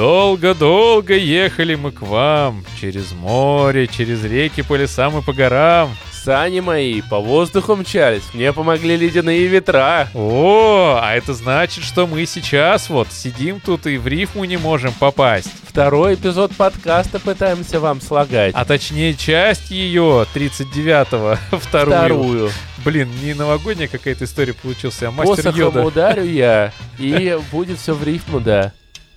[0.00, 5.90] Долго-долго ехали мы к вам, через море, через реки, по лесам и по горам.
[6.10, 10.08] Сани мои по воздуху мчались, мне помогли ледяные ветра.
[10.14, 14.94] О, а это значит, что мы сейчас вот сидим тут и в рифму не можем
[14.94, 15.50] попасть.
[15.68, 18.54] Второй эпизод подкаста пытаемся вам слагать.
[18.54, 21.98] А точнее часть ее, 39-го, вторую.
[21.98, 22.50] Вторую.
[22.86, 25.84] Блин, не новогодняя какая-то история получился, а мастер Посохом Йода.
[25.84, 28.72] ударю я, и будет все в рифму, да.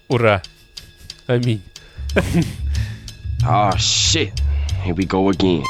[0.09, 0.41] Ура.
[1.26, 1.62] Аминь.
[3.46, 4.34] Oh shit.
[4.86, 5.64] Here we go again.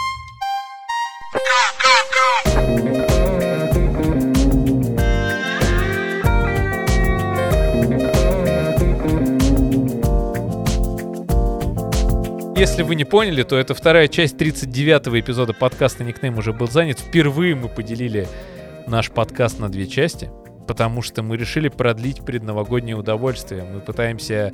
[12.56, 17.00] Если вы не поняли, то это вторая часть 39-го эпизода подкаста «Никнейм» уже был занят.
[17.00, 18.28] Впервые мы поделили
[18.88, 20.32] наш подкаст на две части,
[20.68, 23.64] потому что мы решили продлить предновогоднее удовольствие.
[23.66, 24.52] Мы пытаемся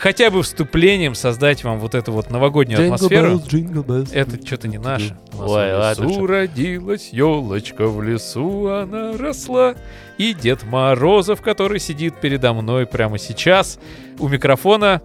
[0.00, 3.40] хотя бы вступлением создать вам вот эту вот новогоднюю атмосферу.
[4.12, 5.16] Это что-то не наше.
[5.34, 9.74] Ой, в ладно, лесу родилась елочка, в лесу она росла.
[10.18, 13.78] И Дед Морозов, который сидит передо мной прямо сейчас
[14.18, 15.02] у микрофона.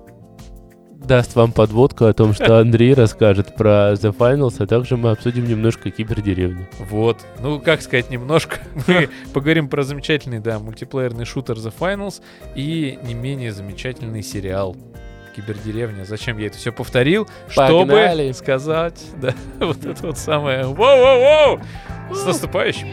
[1.05, 5.47] Даст вам подводку о том, что Андрей расскажет про The Finals, а также мы обсудим
[5.47, 6.67] немножко кибердеревню.
[6.79, 7.19] Вот.
[7.41, 8.57] Ну, как сказать, немножко.
[8.87, 12.21] Мы поговорим про замечательный, да, мультиплеерный шутер The Finals
[12.55, 14.75] и не менее замечательный сериал
[15.35, 16.05] Кибердеревня.
[16.05, 17.27] Зачем я это все повторил?
[17.55, 18.31] Погнали.
[18.31, 21.61] Чтобы сказать, да, вот это вот самое «Воу-воу-воу!»
[22.15, 22.87] С наступающим!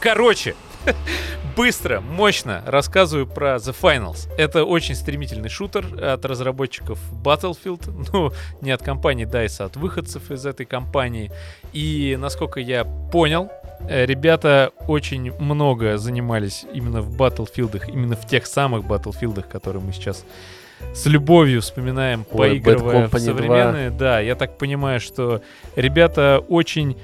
[0.00, 0.54] Короче,
[1.56, 4.28] быстро, мощно рассказываю про The Finals.
[4.36, 10.30] Это очень стремительный шутер от разработчиков Battlefield, ну, не от компании DICE, а от выходцев
[10.30, 11.30] из этой компании.
[11.72, 13.50] И, насколько я понял,
[13.88, 19.92] э, ребята очень много занимались именно в Battlefield, именно в тех самых Battlefield, которые мы
[19.92, 20.24] сейчас
[20.94, 23.90] с любовью вспоминаем, Ой, поигрывая в современные.
[23.90, 25.40] Да, я так понимаю, что
[25.74, 26.96] ребята очень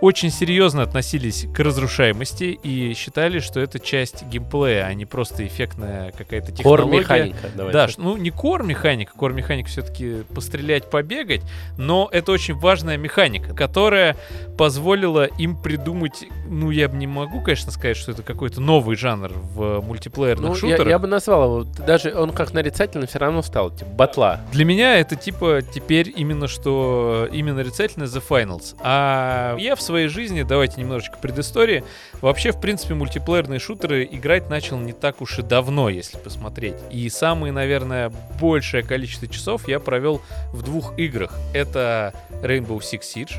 [0.00, 6.12] очень серьезно относились к разрушаемости и считали, что это часть геймплея, а не просто эффектная
[6.12, 6.84] какая-то технология.
[6.84, 7.48] Кор-механика.
[7.54, 7.78] давайте.
[7.78, 11.42] Да, ну не кор механика, кор механика все-таки пострелять, побегать,
[11.78, 14.16] но это очень важная механика, которая
[14.58, 19.32] позволила им придумать, ну я бы не могу, конечно, сказать, что это какой-то новый жанр
[19.34, 20.88] в мультиплеерных Ну, я, шутерах.
[20.88, 24.40] я бы назвал его, даже он как нарицательный все равно стал, типа, батла.
[24.52, 28.76] Для меня это типа теперь именно что именно нарицательно The Finals.
[28.80, 31.84] А я в своей жизни, давайте немножечко предыстории,
[32.20, 36.76] вообще, в принципе, мультиплеерные шутеры играть начал не так уж и давно, если посмотреть.
[36.90, 40.20] И самое, наверное, большее количество часов я провел
[40.52, 41.32] в двух играх.
[41.54, 43.34] Это Rainbow Six Siege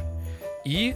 [0.65, 0.95] и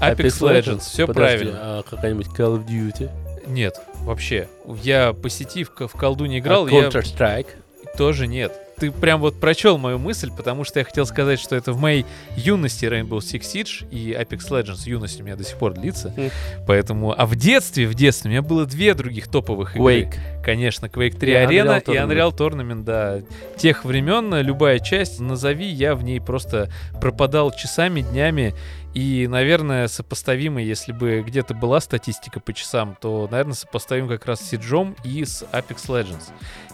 [0.00, 0.80] Apex, Legends.
[0.80, 1.58] Все Подожди, правильно.
[1.62, 3.10] А какая-нибудь Call of Duty?
[3.46, 4.48] Нет, вообще.
[4.82, 7.48] Я по сети в, в колду не играл, А я Counter-Strike?
[7.96, 8.52] тоже нет.
[8.80, 12.06] Ты прям вот прочел мою мысль, потому что я хотел сказать, что это в моей
[12.34, 16.14] юности Rainbow Six Siege и Apex Legends юность у меня до сих пор длится.
[16.16, 16.30] Хм.
[16.66, 20.02] Поэтому, а в детстве, в детстве у меня было две других топовых игры.
[20.02, 20.14] Quake.
[20.42, 23.20] Конечно, Quake 3 И Arena Unreal и Unreal Tournament, да.
[23.58, 26.70] Тех времен, любая часть, назови, я в ней просто
[27.00, 28.54] пропадал часами, днями.
[28.92, 34.40] И, наверное, сопоставимо, если бы где-то была статистика по часам, то, наверное, сопоставим как раз
[34.40, 36.24] с Сиджом и с Apex Legends.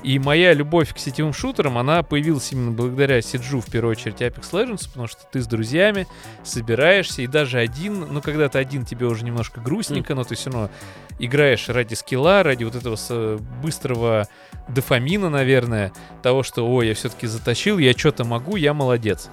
[0.03, 4.51] И моя любовь к сетевым шутерам, она появилась именно благодаря Сиджу, в первую очередь, Apex
[4.53, 6.07] Legends, потому что ты с друзьями
[6.43, 10.51] собираешься, и даже один, ну, когда ты один, тебе уже немножко грустненько, но ты все
[10.51, 10.71] равно
[11.19, 14.27] играешь ради скилла, ради вот этого с- быстрого
[14.69, 19.29] дофамина, наверное, того, что, ой, я все-таки затащил, я что-то могу, я молодец.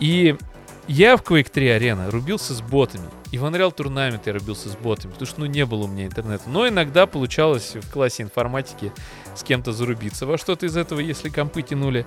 [0.00, 0.36] И
[0.88, 3.08] я в Quake 3 Arena рубился с ботами.
[3.30, 6.06] И в Unreal Tournament я рубился с ботами, потому что, ну, не было у меня
[6.06, 6.50] интернета.
[6.50, 8.92] Но иногда получалось в классе информатики
[9.34, 12.04] с кем-то зарубиться во что-то из этого, если компы тянули.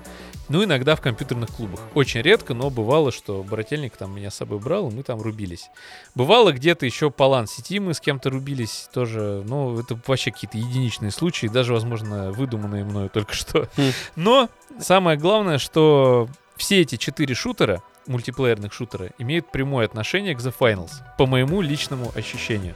[0.48, 1.80] Ну, иногда в компьютерных клубах.
[1.94, 5.70] Очень редко, но бывало, что брательник там меня с собой брал, и мы там рубились.
[6.14, 9.42] Бывало где-то еще по лан-сети мы с кем-то рубились тоже.
[9.48, 13.68] Ну, это вообще какие-то единичные случаи, даже, возможно, выдуманные мною только что.
[13.76, 13.90] Хм.
[14.14, 14.48] Но
[14.78, 20.92] самое главное, что все эти четыре шутера, мультиплеерных шутера, имеют прямое отношение к The Finals,
[21.18, 22.74] по моему личному ощущению.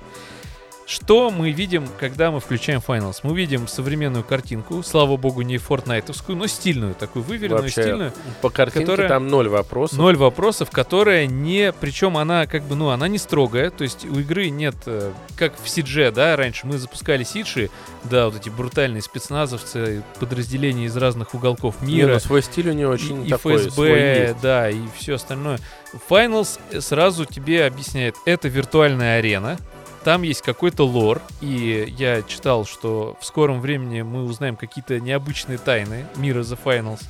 [0.91, 3.19] Что мы видим, когда мы включаем Finals?
[3.23, 8.13] Мы видим современную картинку, слава богу, не фортнайтовскую, но стильную, такую выверенную, Вообще, стильную.
[8.43, 9.97] По картинке которая- там ноль вопросов.
[9.99, 11.73] Ноль вопросов, которая не...
[11.73, 13.71] Причем она как бы, ну, она не строгая.
[13.71, 14.75] То есть у игры нет...
[14.87, 17.71] э, Как в Сидже, да, раньше мы запускали Сиджи,
[18.03, 22.15] да, вот эти брутальные спецназовцы, подразделения из разных уголков Не, мира.
[22.15, 24.41] ну, свой стиль у него очень и, и такой, ФСБ, свой есть.
[24.43, 25.61] да, и все остальное.
[26.09, 29.57] Finals сразу тебе объясняет, это виртуальная арена,
[30.05, 35.59] там есть какой-то лор, и я читал, что в скором времени мы узнаем какие-то необычные
[35.59, 37.03] тайны мира The Finals,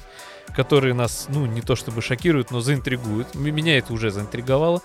[0.55, 3.35] которые нас, ну, не то чтобы шокируют, но заинтригуют.
[3.35, 4.83] Меня это уже заинтриговало.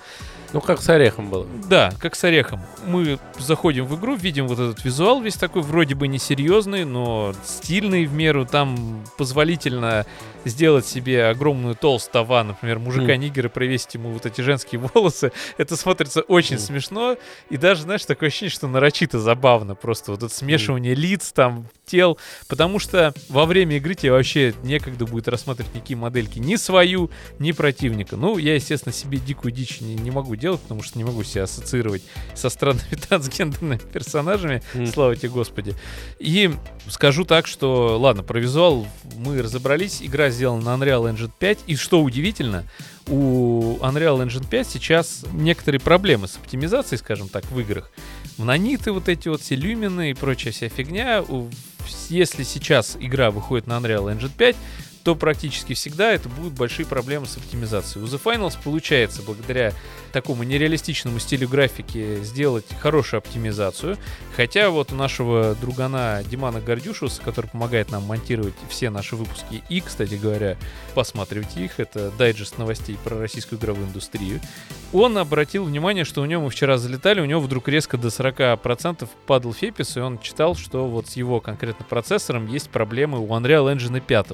[0.54, 1.48] Ну, как с орехом было.
[1.68, 2.62] Да, как с орехом.
[2.86, 8.06] Мы заходим в игру, видим вот этот визуал весь такой, вроде бы несерьезный, но стильный
[8.06, 8.46] в меру.
[8.46, 10.06] Там позволительно
[10.46, 15.32] сделать себе огромную толстую тава, например, мужика-нигера, провесить ему вот эти женские волосы.
[15.58, 17.18] Это смотрится очень смешно.
[17.50, 19.76] И даже, знаешь, такое ощущение, что нарочито забавно.
[19.76, 22.18] Просто вот это смешивание лиц, там, тел.
[22.48, 26.40] Потому что во время игры тебе вообще некогда будет рассматривать никакие модельки.
[26.40, 27.10] Ни свою,
[27.40, 28.16] ни противника.
[28.16, 31.44] Ну, я, естественно, себе дикую дичь не, не могу делать, потому что не могу себя
[31.44, 32.04] ассоциировать
[32.34, 34.62] со странными трансгендерными персонажами.
[34.74, 34.88] М.
[34.88, 35.76] Слава тебе, Господи.
[36.20, 36.52] И
[36.88, 38.88] скажу так, что, ладно, про визуал
[39.18, 40.02] мы разобрались.
[40.02, 41.60] Игра сделана на Unreal Engine 5.
[41.68, 42.66] И что удивительно,
[43.08, 47.92] у Unreal Engine 5 сейчас некоторые проблемы с оптимизацией, скажем так, в играх.
[48.38, 51.24] Наниты вот эти вот, все люмины и прочая вся фигня.
[52.10, 54.56] Если сейчас игра выходит на Unreal Engine 5,
[55.06, 58.04] то практически всегда это будут большие проблемы с оптимизацией.
[58.04, 59.72] У The Finals получается, благодаря
[60.12, 64.00] такому нереалистичному стилю графики, сделать хорошую оптимизацию.
[64.36, 69.80] Хотя вот у нашего другана Димана Гордюшуса, который помогает нам монтировать все наши выпуски, и,
[69.80, 70.58] кстати говоря,
[70.96, 74.42] посматривайте их, это дайджест новостей про российскую игровую индустрию,
[74.92, 79.08] он обратил внимание, что у него мы вчера залетали, у него вдруг резко до 40%
[79.28, 83.72] падал фепис, и он читал, что вот с его конкретно процессором есть проблемы у Unreal
[83.72, 84.28] Engine 5.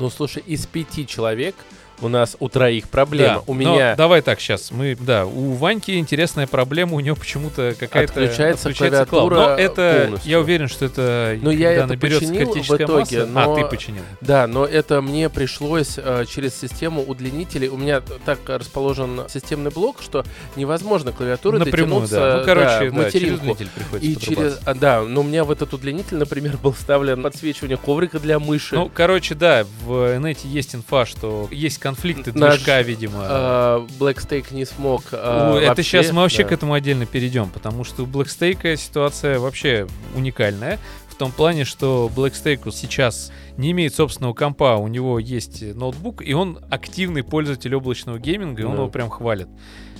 [0.00, 1.56] Ну, слушай, из пяти человек
[2.00, 3.34] у нас у троих проблема.
[3.34, 4.70] Да, у но меня давай так сейчас.
[4.70, 9.06] Мы, да, у Ваньки интересная проблема, у него почему-то какая-то Отключается клавиатура.
[9.28, 10.30] клавиатура Но это, полностью.
[10.30, 13.26] я уверен, что это Ну, я это наберется починил в критическая итоге, масса.
[13.26, 14.02] но- А, ты починил.
[14.20, 17.68] Да, но это мне пришлось э, через систему удлинителей.
[17.68, 20.24] У меня так расположен системный блок, что
[20.56, 22.38] невозможно клавиатурой Напрямую, дотянуться да.
[22.38, 23.10] Ну, короче, да, да, материнку.
[23.12, 26.72] через удлинитель приходится И через, а, да, но у меня в этот удлинитель, например, был
[26.72, 28.74] вставлен подсвечивание коврика для мыши.
[28.74, 33.20] Ну, короче, да, в инете есть инфа, что есть конфликты движка, видимо.
[33.22, 35.02] А, Black Steak не смог.
[35.12, 36.48] У- это сейчас мы вообще да.
[36.50, 40.78] к этому отдельно перейдем, потому что у Blackstake ситуация вообще уникальная.
[41.08, 46.32] В том плане, что Blackstake сейчас не имеет собственного компа, у него есть ноутбук, и
[46.32, 48.82] он активный пользователь облачного гейминга, и он Да.
[48.82, 49.48] его прям хвалит.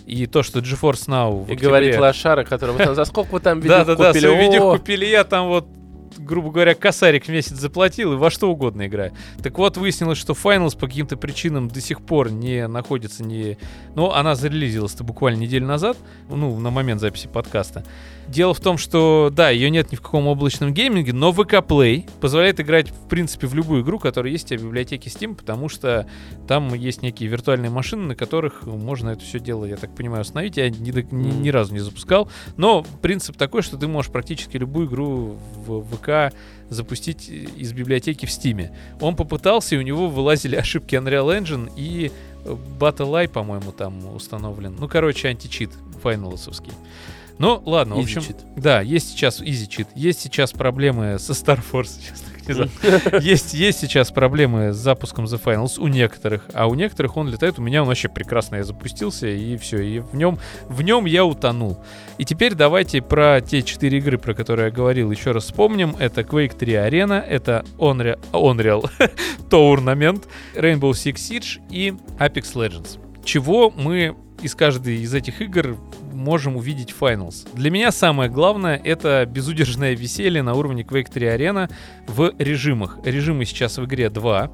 [0.07, 3.59] И то, что GeForce Now И говорит октябре- лошара, которого там, за сколько вы там
[3.61, 4.25] видео Да-да-да, купили?
[4.27, 5.67] свою видео купили, я там вот
[6.19, 9.13] грубо говоря, косарик в месяц заплатил и во что угодно играю.
[9.43, 13.59] Так вот, выяснилось, что Finals по каким-то причинам до сих пор не находится не...
[13.95, 15.97] Ну, она зарелизилась-то буквально неделю назад,
[16.29, 17.85] ну, на момент записи подкаста.
[18.29, 22.09] Дело в том, что, да, ее нет ни в каком облачном гейминге, но VK Play
[22.21, 25.71] позволяет играть, в принципе, в любую игру, которая есть у тебя в библиотеке Steam, потому
[25.71, 26.07] что
[26.47, 30.59] там есть некие виртуальные машины, на которых можно это все дело, я так понимаю, установить.
[30.59, 32.31] Я ни, ни- ни разу не запускал.
[32.59, 36.35] Но принцип такой, что ты можешь практически любую игру в ВК
[36.69, 38.69] запустить из библиотеки в Steam.
[39.01, 42.13] Он попытался, и у него вылазили ошибки Unreal Engine и
[42.45, 44.77] э, Battle Eye, по-моему, там установлен.
[44.79, 45.71] Ну, короче, античит
[46.03, 46.73] файналосовский.
[47.39, 48.37] Ну, ладно, в Easy общем, cheat.
[48.57, 51.99] да, есть сейчас easy cheat, есть сейчас проблемы со Star Force,
[52.53, 52.71] знаю.
[53.21, 57.59] Есть, есть сейчас проблемы с запуском The Finals у некоторых, а у некоторых он летает.
[57.59, 60.39] У меня он вообще прекрасно, я запустился, и все, и в нем,
[60.69, 61.79] в нем я утонул.
[62.17, 65.95] И теперь давайте про те четыре игры, про которые я говорил, еще раз вспомним.
[65.99, 68.91] Это Quake 3 Arena, это Unreal, Unreal
[69.51, 72.99] Tournament, Rainbow Six Siege и Apex Legends.
[73.25, 75.77] Чего мы из каждой из этих игр
[76.13, 77.49] можем увидеть Finals.
[77.55, 81.71] Для меня самое главное— это безудержное веселье на уровне Quake 3 Arena
[82.07, 82.99] в режимах.
[83.05, 84.51] Режимы сейчас в игре два.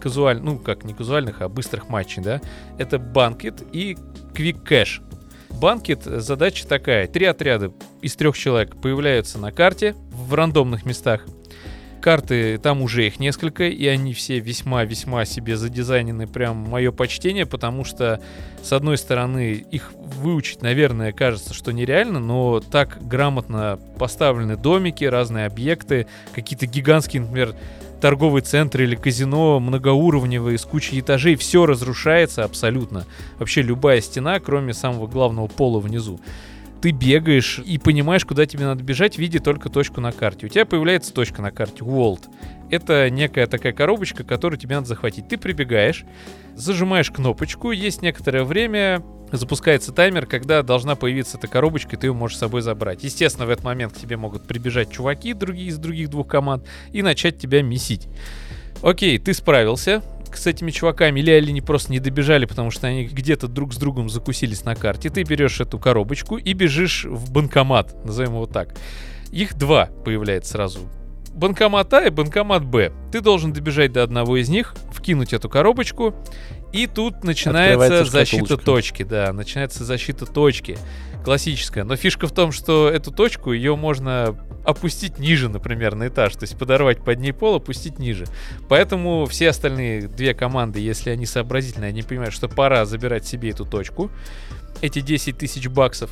[0.00, 2.40] Казуаль, ну как не казуальных, а быстрых матчей, да.
[2.78, 3.96] Это Банкет и
[4.34, 5.02] Quick Cash.
[5.50, 7.06] Банкет задача такая.
[7.06, 7.72] Три отряда
[8.02, 11.26] из трех человек появляются на карте в рандомных местах.
[12.04, 17.86] Карты, там уже их несколько, и они все весьма-весьма себе задизайнены, прям мое почтение, потому
[17.86, 18.20] что,
[18.62, 25.46] с одной стороны, их выучить, наверное, кажется, что нереально, но так грамотно поставлены домики, разные
[25.46, 27.54] объекты, какие-то гигантские, например,
[28.02, 33.06] торговый центр или казино многоуровневые с кучей этажей, все разрушается абсолютно.
[33.38, 36.20] Вообще любая стена, кроме самого главного пола внизу.
[36.84, 40.44] Ты бегаешь и понимаешь, куда тебе надо бежать, видя только точку на карте.
[40.44, 42.24] У тебя появляется точка на карте, World.
[42.68, 45.26] Это некая такая коробочка, которую тебе надо захватить.
[45.26, 46.04] Ты прибегаешь,
[46.54, 52.12] зажимаешь кнопочку, есть некоторое время, запускается таймер, когда должна появиться эта коробочка, и ты ее
[52.12, 53.02] можешь с собой забрать.
[53.02, 57.00] Естественно, в этот момент к тебе могут прибежать чуваки другие из других двух команд и
[57.00, 58.08] начать тебя месить.
[58.82, 60.02] Окей, ты справился.
[60.36, 64.08] С этими чуваками, или они просто не добежали, потому что они где-то друг с другом
[64.08, 68.74] закусились на карте, ты берешь эту коробочку и бежишь в банкомат, назовем его так.
[69.32, 70.80] Их два появляется сразу.
[71.34, 72.92] Банкомат А и банкомат Б.
[73.10, 76.14] Ты должен добежать до одного из них, вкинуть эту коробочку,
[76.72, 80.78] и тут начинается защита точки, да, начинается защита точки.
[81.24, 81.84] Классическая.
[81.84, 86.34] Но фишка в том, что эту точку, ее можно опустить ниже, например, на этаж.
[86.34, 88.26] То есть подорвать под ней пол, опустить ниже.
[88.68, 93.64] Поэтому все остальные две команды, если они сообразительные, они понимают, что пора забирать себе эту
[93.64, 94.10] точку,
[94.82, 96.10] эти 10 тысяч баксов,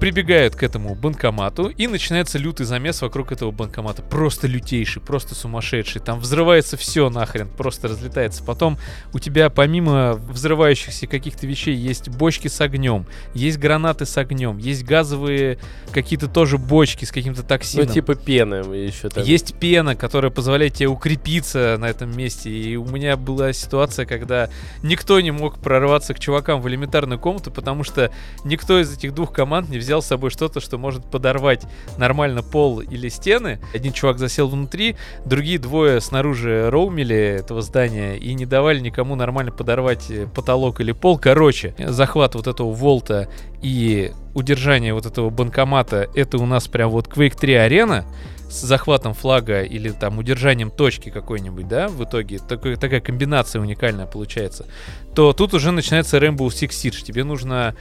[0.00, 4.02] прибегают к этому банкомату, и начинается лютый замес вокруг этого банкомата.
[4.02, 6.00] Просто лютейший, просто сумасшедший.
[6.00, 8.44] Там взрывается все нахрен, просто разлетается.
[8.44, 8.78] Потом
[9.12, 14.84] у тебя помимо взрывающихся каких-то вещей есть бочки с огнем, есть гранаты с огнем, есть
[14.84, 15.58] газовые
[15.92, 17.88] какие-то тоже бочки с каким-то Ну, токсином.
[17.88, 19.24] типа пены еще там.
[19.24, 22.50] Есть пена, которая позволяет тебе укрепиться на этом месте.
[22.50, 24.50] И у меня была ситуация, когда
[24.82, 28.10] никто не мог прорваться к чувакам в элементарную комнату, потому что
[28.44, 31.62] никто из этих двух команд не взял с собой что-то, что может подорвать
[31.98, 33.60] нормально пол или стены.
[33.74, 39.52] Один чувак засел внутри, другие двое снаружи роумили этого здания и не давали никому нормально
[39.52, 41.18] подорвать э, потолок или пол.
[41.18, 43.28] Короче, захват вот этого волта
[43.62, 48.04] и удержание вот этого банкомата, это у нас прям вот Quake 3 арена,
[48.48, 54.06] с захватом флага или там удержанием точки какой-нибудь, да, в итоге, такой, такая комбинация уникальная
[54.06, 54.66] получается,
[55.14, 57.02] то тут уже начинается Rainbow Six Siege.
[57.02, 57.74] Тебе нужно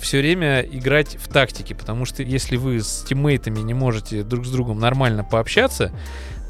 [0.00, 4.50] все время играть в тактике, потому что если вы с тиммейтами не можете друг с
[4.50, 5.92] другом нормально пообщаться,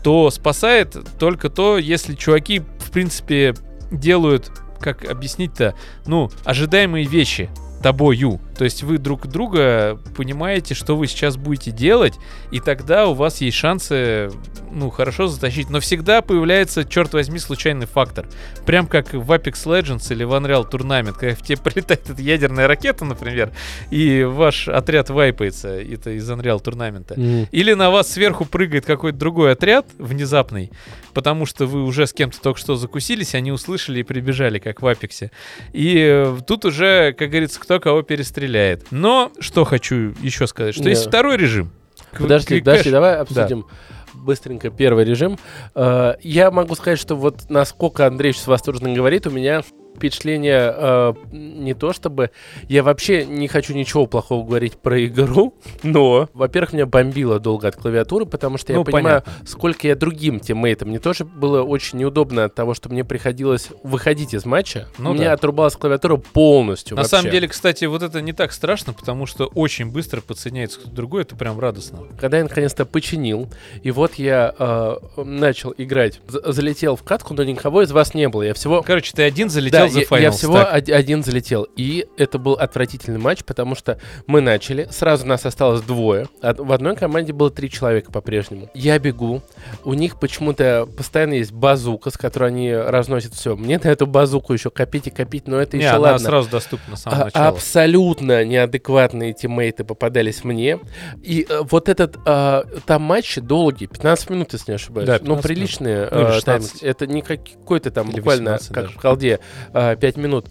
[0.02, 3.54] то спасает только то, если чуваки, в принципе,
[3.90, 4.50] делают,
[4.80, 5.74] как объяснить-то,
[6.06, 7.50] ну, ожидаемые вещи
[7.82, 8.40] тобою.
[8.56, 12.14] То есть вы друг друга понимаете, что вы сейчас будете делать,
[12.50, 14.30] и тогда у вас есть шансы,
[14.72, 15.70] ну, хорошо затащить.
[15.70, 18.26] Но всегда появляется, черт возьми, случайный фактор.
[18.66, 22.68] Прям как в Apex Legends или в Unreal Tournament, когда в тебе прилетает эта ядерная
[22.68, 23.52] ракета, например,
[23.90, 27.12] и ваш отряд вайпается, это из Unreal Tournament.
[27.16, 27.48] М.
[27.50, 30.70] Или на вас сверху прыгает какой-то другой отряд внезапный,
[31.12, 34.86] потому что вы уже с кем-то только что закусились, они услышали и прибежали, как в
[34.86, 35.30] Апексе.
[35.72, 38.02] И э, тут уже, как говорится, кто кого
[38.44, 38.86] перестреляет.
[38.90, 40.90] Но что хочу еще сказать, что Да.
[40.90, 41.70] есть второй режим.
[42.18, 43.66] Подожди, подожди, давай обсудим
[44.14, 45.38] быстренько первый режим.
[45.74, 49.62] Э, Я могу сказать, что вот насколько Андрей сейчас восторженно говорит, у меня
[49.96, 52.30] впечатление э, не то чтобы...
[52.68, 57.76] Я вообще не хочу ничего плохого говорить про игру, но, во-первых, меня бомбило долго от
[57.76, 60.88] клавиатуры, потому что я Ну, понимаю, сколько я другим тиммейтам.
[60.88, 64.88] Мне тоже было очень неудобно от того, что мне приходилось выходить из матча.
[64.98, 65.32] Ну у меня да.
[65.34, 67.16] отрубалась клавиатура полностью На вообще.
[67.16, 71.22] самом деле, кстати, вот это не так страшно, потому что очень быстро подсоединяется кто-то другой,
[71.22, 72.00] это прям радостно.
[72.18, 73.48] когда я наконец-то починил,
[73.82, 78.42] и вот я э, начал играть, залетел в катку, но никого из вас не было.
[78.42, 78.82] Я всего...
[78.82, 80.20] Короче, ты один залетел Да, за я, финал.
[80.20, 81.66] я всего од- один залетел.
[81.76, 86.26] И это был отвратительный матч, потому что мы начали, сразу нас осталось двое.
[86.42, 88.68] В одной команде было три человека по-прежнему.
[88.74, 89.42] Я бегу,
[89.84, 93.56] у них почему-то постоянно есть базука, с которой они разносят все.
[93.56, 96.18] Мне на эту базуку еще копить и копить, но это Не, еще она ладно.
[96.18, 97.48] сразу доступна с самого А- начала.
[97.48, 100.78] Абсолютно неадекватные тиммейты попадались мне.
[101.22, 105.06] И э, вот этот э, там матч долгий, 15 минут, если не ошибаюсь.
[105.06, 106.80] Да, ну, 15 приличные Ну, э, 16.
[106.80, 106.82] тайминг.
[106.96, 108.98] Это не как- какой-то там Или буквально, 18 как даже.
[108.98, 109.40] в колде,
[109.74, 110.46] э, 5 минут.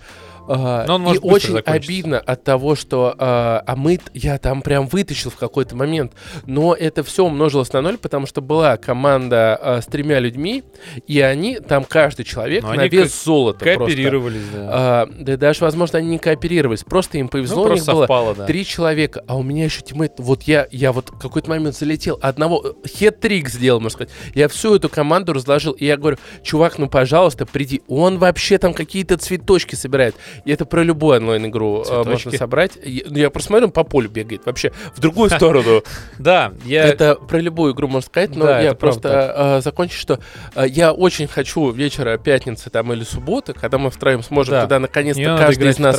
[0.48, 1.72] А, Но он и может быстро очень закончиться.
[1.92, 6.14] обидно от того, что а, а мы, я там прям вытащил в какой-то момент,
[6.46, 10.64] но это все умножилось на ноль, потому что была команда а, с тремя людьми,
[11.08, 13.86] и они, там каждый человек Но на вес ко- золота просто.
[13.86, 14.70] Кооперировались, да.
[14.72, 18.02] А, да даже, возможно, они не кооперировались, просто им повезло, ну, у них просто было
[18.02, 18.46] совпало, да.
[18.46, 22.76] три человека, а у меня еще тиммейт, вот я, я вот какой-то момент залетел, одного,
[22.86, 27.46] хет-трик сделал, можно сказать, я всю эту команду разложил, и я говорю, чувак, ну, пожалуйста,
[27.46, 32.38] приди, он вообще там какие-то цветочки собирает, и это про любую онлайн-игру э, можно Цветочки?
[32.38, 35.82] собрать, Я- ну, я просто смотрю, он по полю бегает, вообще, в другую сторону,
[36.20, 36.86] Да, я...
[36.86, 40.20] это про любую игру можно сказать, но я просто э, закончу, что
[40.56, 44.62] э, я очень хочу вечера пятницы там или субботы, когда мы втроем сможем, Да.
[44.62, 45.98] когда наконец-то каждый из нас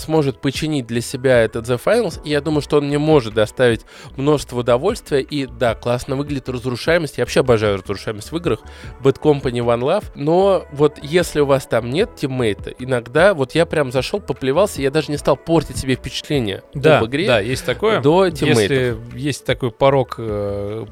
[0.00, 3.82] сможет починить для себя этот The Finals, и я думаю, что он мне может доставить
[4.16, 8.60] множество удовольствия, и да, классно выглядит разрушаемость, я вообще обожаю разрушаемость в играх,
[9.02, 13.66] Bad Company One Love, но вот если у вас там нет тиммейта, иногда, вот я
[13.66, 17.64] прям зашел, поплевался, я даже не стал портить себе впечатление Да, об игре да, есть
[17.64, 18.00] такое.
[18.00, 18.70] до тиммейтов.
[18.70, 20.86] Если есть такой порог э,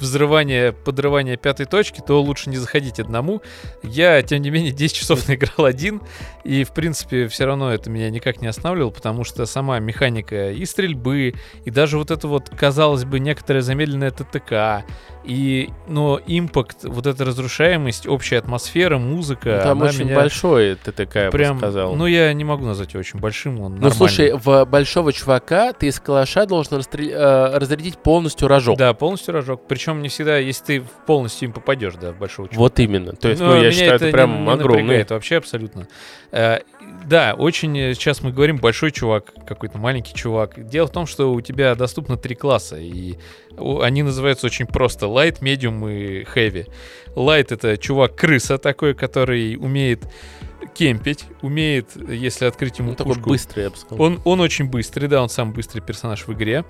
[0.00, 3.42] взрывания, подрывания пятой точки, то лучше не заходить одному.
[3.82, 6.02] Я, тем не менее, 10 часов наиграл один,
[6.44, 10.64] и, в принципе, все равно это меня никак не останавливало, потому что сама механика и
[10.64, 11.34] стрельбы,
[11.64, 14.84] и даже вот это вот, казалось бы, некоторая замедленная ТТК,
[15.24, 21.24] и, но импакт, вот эта разрушаемость, общая атмосфера, музыка, Ну, Там очень меня большой ТТК,
[21.24, 21.94] я прям, сказал.
[21.94, 23.96] ну я не могу назвать его очень большим, он Ну, нормальный.
[23.96, 28.78] слушай, в большого чувака ты из калаша должен расстрел- э, разрядить полностью рожок.
[28.78, 29.62] Да, полностью рожок.
[29.68, 32.60] Причем не всегда, если ты полностью им попадешь, да, в большого чувака.
[32.60, 33.12] Вот именно.
[33.12, 34.82] То есть, Но ну, я считаю, это, не- прям не огромный.
[34.82, 35.86] напрягает вообще абсолютно.
[36.32, 36.60] Э,
[37.06, 40.68] Да, очень э, сейчас мы говорим большой чувак, какой-то маленький чувак.
[40.68, 43.16] Дело в том, что у тебя доступно три класса, и
[43.58, 46.68] они называются очень просто Light, Medium и Heavy.
[47.16, 50.04] Light— это чувак-крыса такой, который умеет
[50.74, 54.04] кемпить, умеет, если открыть ему Ну, такой пушку, быстрый, я бы сказал.
[54.04, 56.64] он, он очень быстрый, да, он самый быстрый персонаж в игре.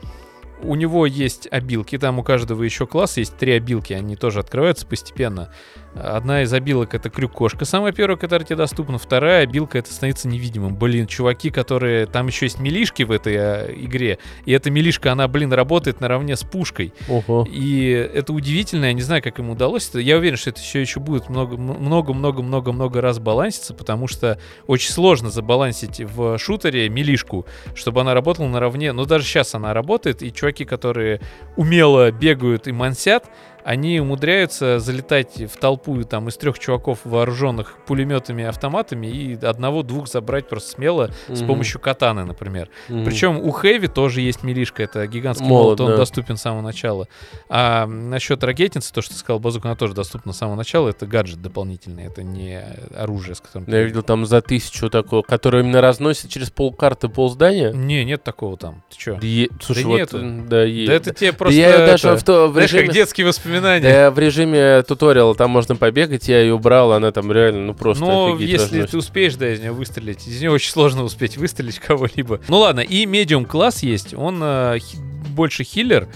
[0.63, 4.87] У него есть обилки, там у каждого еще класса есть три обилки, они тоже открываются
[4.87, 5.53] постепенно.
[5.95, 8.99] Одна из обилок это крюк-кошка, самая первая, которая тебе доступна.
[8.99, 10.77] Вторая обилка это становиться невидимым.
[10.77, 12.07] Блин, чуваки, которые...
[12.07, 16.37] Там еще есть милишки в этой э, игре, и эта милишка, она, блин, работает наравне
[16.37, 16.93] с пушкой.
[17.09, 17.47] Ого.
[17.51, 19.89] И это удивительно, я не знаю, как им удалось.
[19.89, 19.99] это.
[19.99, 26.01] Я уверен, что это все еще будет много-много-много-много-много раз баланситься, потому что очень сложно забалансить
[26.01, 28.93] в шутере милишку, чтобы она работала наравне.
[28.93, 31.21] Но даже сейчас она работает, и чуваки, которые
[31.57, 33.29] умело бегают и мансят,
[33.65, 40.09] они умудряются залетать в толпу там из трех чуваков, вооруженных пулеметами и автоматами, и одного-двух
[40.09, 41.47] забрать просто смело с Мгм.
[41.47, 42.69] помощью катаны, например.
[42.89, 43.05] Мгм.
[43.05, 45.97] Причем у Хэви тоже есть милишка, это гигантский Молот, молот, он да.
[45.97, 47.09] доступен с самого начала.
[47.49, 51.07] А насчет ракетницы, то, что ты сказал, базука, она тоже доступна с самого начала, это
[51.07, 52.63] гаджет дополнительный, это не
[52.97, 53.67] оружие, с которым...
[53.67, 57.73] ты- Я видел там за тысячу такого, который именно разносит через полкарты полздания.
[57.73, 59.19] Не, нет такого там, ты чё?
[59.21, 60.19] Да е- Слушай, вот, нету.
[60.49, 60.89] да, есть.
[60.89, 61.59] Да это тебе Да просто...
[61.61, 63.50] я даже это, в, то, в знаешь, как детские воспоминания.
[63.83, 68.05] Да, в режиме туториала там можно побегать, я ее убрал, она там реально, ну просто
[68.05, 68.91] Но офигеть если разносит.
[68.91, 72.41] ты успеешь, да, из нее выстрелить, из нее очень сложно успеть выстрелить кого-либо.
[72.49, 74.99] Ну ладно, и медиум класс есть, он э, хи-
[75.35, 76.09] больше хиллер,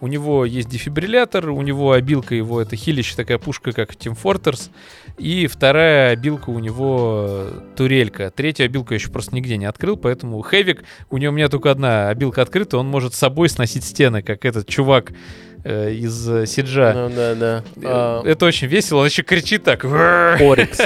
[0.00, 4.70] у него есть дефибриллятор, у него обилка его, это хилища такая пушка, как Team Fortress,
[5.16, 8.32] и вторая обилка у него э, турелька.
[8.34, 11.70] Третью обилку я еще просто нигде не открыл, поэтому Хэвик, у него у меня только
[11.70, 15.12] одна обилка открыта, он может с собой сносить стены, как этот чувак
[15.64, 16.92] э, из э, Сиджа.
[16.94, 17.64] Ну да, да.
[17.84, 19.84] А, Это очень весело, он еще кричит так.
[19.84, 20.78] Орикс.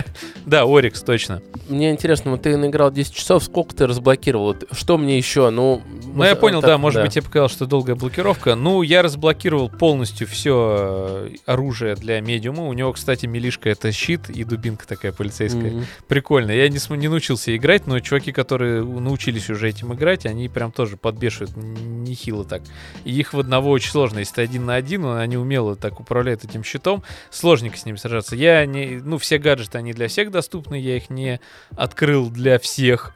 [0.45, 1.43] Да, Орикс, точно.
[1.69, 4.55] Мне интересно, вот ты наиграл 10 часов, сколько ты разблокировал?
[4.71, 5.51] Что мне еще?
[5.51, 5.83] Ну,
[6.15, 8.55] Ну, я понял, так, да, может быть, я показал, что долгая блокировка.
[8.55, 12.65] Ну, я разблокировал полностью все оружие для медиума.
[12.65, 15.73] У него, кстати, милишка— это щит и дубинка такая полицейская.
[15.73, 15.87] Мгм.
[16.07, 16.51] Прикольно.
[16.53, 20.97] Я не, не научился играть, но чуваки, которые научились уже этим играть, они прям тоже
[20.97, 22.63] подбешивают нехило так.
[23.05, 24.21] И их в одного очень сложно.
[24.21, 27.97] Если ты один на один, но они умело так управляют этим щитом, сложненько с ними
[27.97, 28.37] сражаться.
[28.37, 29.01] Я не...
[29.03, 31.41] Ну, все гаджеты, они для всех доступны, я их не
[31.77, 33.15] открыл для всех.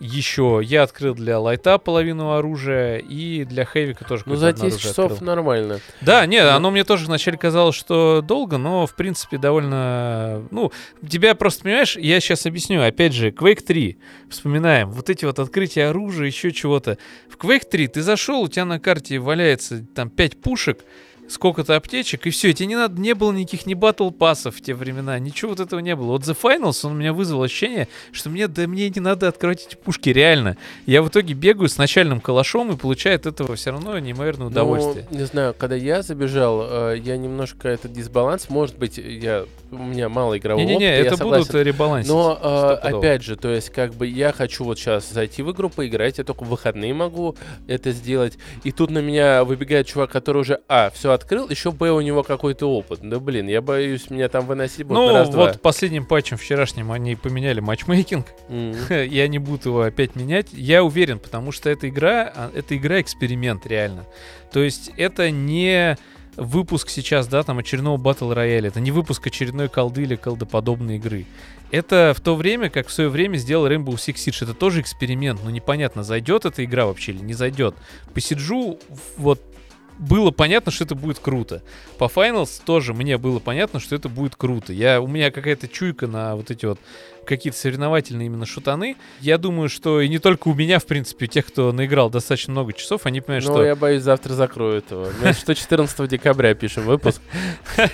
[0.00, 4.74] Еще я открыл для лайта половину оружия и для хэвика тоже Ну, за одно 10
[4.74, 5.26] оружие часов открыл.
[5.26, 5.80] нормально.
[6.00, 10.46] Да, нет, Ну- оно мне тоже вначале казалось, что долго, но в принципе довольно...
[10.50, 10.70] Ну,
[11.08, 12.82] тебя просто, понимаешь, я сейчас объясню.
[12.82, 13.98] Опять же, Quake 3,
[14.30, 16.96] вспоминаем, вот эти вот открытия оружия, еще чего-то.
[17.28, 20.84] В Quake 3 ты зашел, у тебя на карте валяется там 5 пушек,
[21.32, 24.74] сколько-то аптечек, и все, тебе не надо, не было никаких ни батл пассов в те
[24.74, 26.12] времена, ничего вот этого не было.
[26.12, 29.66] Вот The Finals, он у меня вызвал ощущение, что мне, да мне не надо открывать
[29.66, 30.56] эти пушки, реально.
[30.86, 35.06] Я в итоге бегаю с начальным калашом и получаю от этого все равно неимоверное удовольствие.
[35.10, 39.76] Ну, не знаю, когда я забежал, э, я немножко этот дисбаланс, может быть, я, у
[39.76, 41.46] меня мало игрового Не-не-не, опыта, это согласен.
[41.46, 42.12] будут ребалансить.
[42.12, 45.70] Но, э, опять же, то есть, как бы я хочу вот сейчас зайти в игру,
[45.70, 48.38] поиграть, я только в выходные могу это сделать.
[48.64, 52.22] И тут на меня выбегает чувак, который уже, а, все открыл, еще, б, у него
[52.22, 53.00] какой-то опыт.
[53.02, 55.46] Да, блин, я боюсь, меня там выносить будут Ну, раз-два.
[55.46, 58.74] вот последним патчем вчерашним они поменяли матчмейкинг, М.
[58.90, 60.48] и они будут его опять менять.
[60.52, 64.04] Я уверен, потому что эта игра, а, эта игра эксперимент реально.
[64.52, 65.96] То есть это не
[66.36, 71.26] выпуск сейчас, да, там очередного батл рояля, это не выпуск очередной колды или колдоподобной игры.
[71.70, 74.44] Это в то время, как в свое время сделал Rainbow Six Siege.
[74.44, 77.74] Это тоже эксперимент, но непонятно, зайдет эта игра вообще или не зайдет.
[78.12, 78.78] Посиджу,
[79.16, 79.40] вот
[79.98, 81.62] было понятно, что это будет круто.
[81.98, 84.72] По Finals тоже мне было понятно, что это будет круто.
[84.72, 86.78] Я, у меня какая-то чуйка на вот эти вот
[87.24, 88.96] какие-то соревновательные именно шутаны.
[89.20, 92.52] Я думаю, что и не только у меня, в принципе, у тех, кто наиграл достаточно
[92.52, 93.64] много часов, они понимают, Ну, что...
[93.64, 95.08] я боюсь, завтра закроют его.
[95.22, 97.20] Мы что 14 декабря пишем выпуск.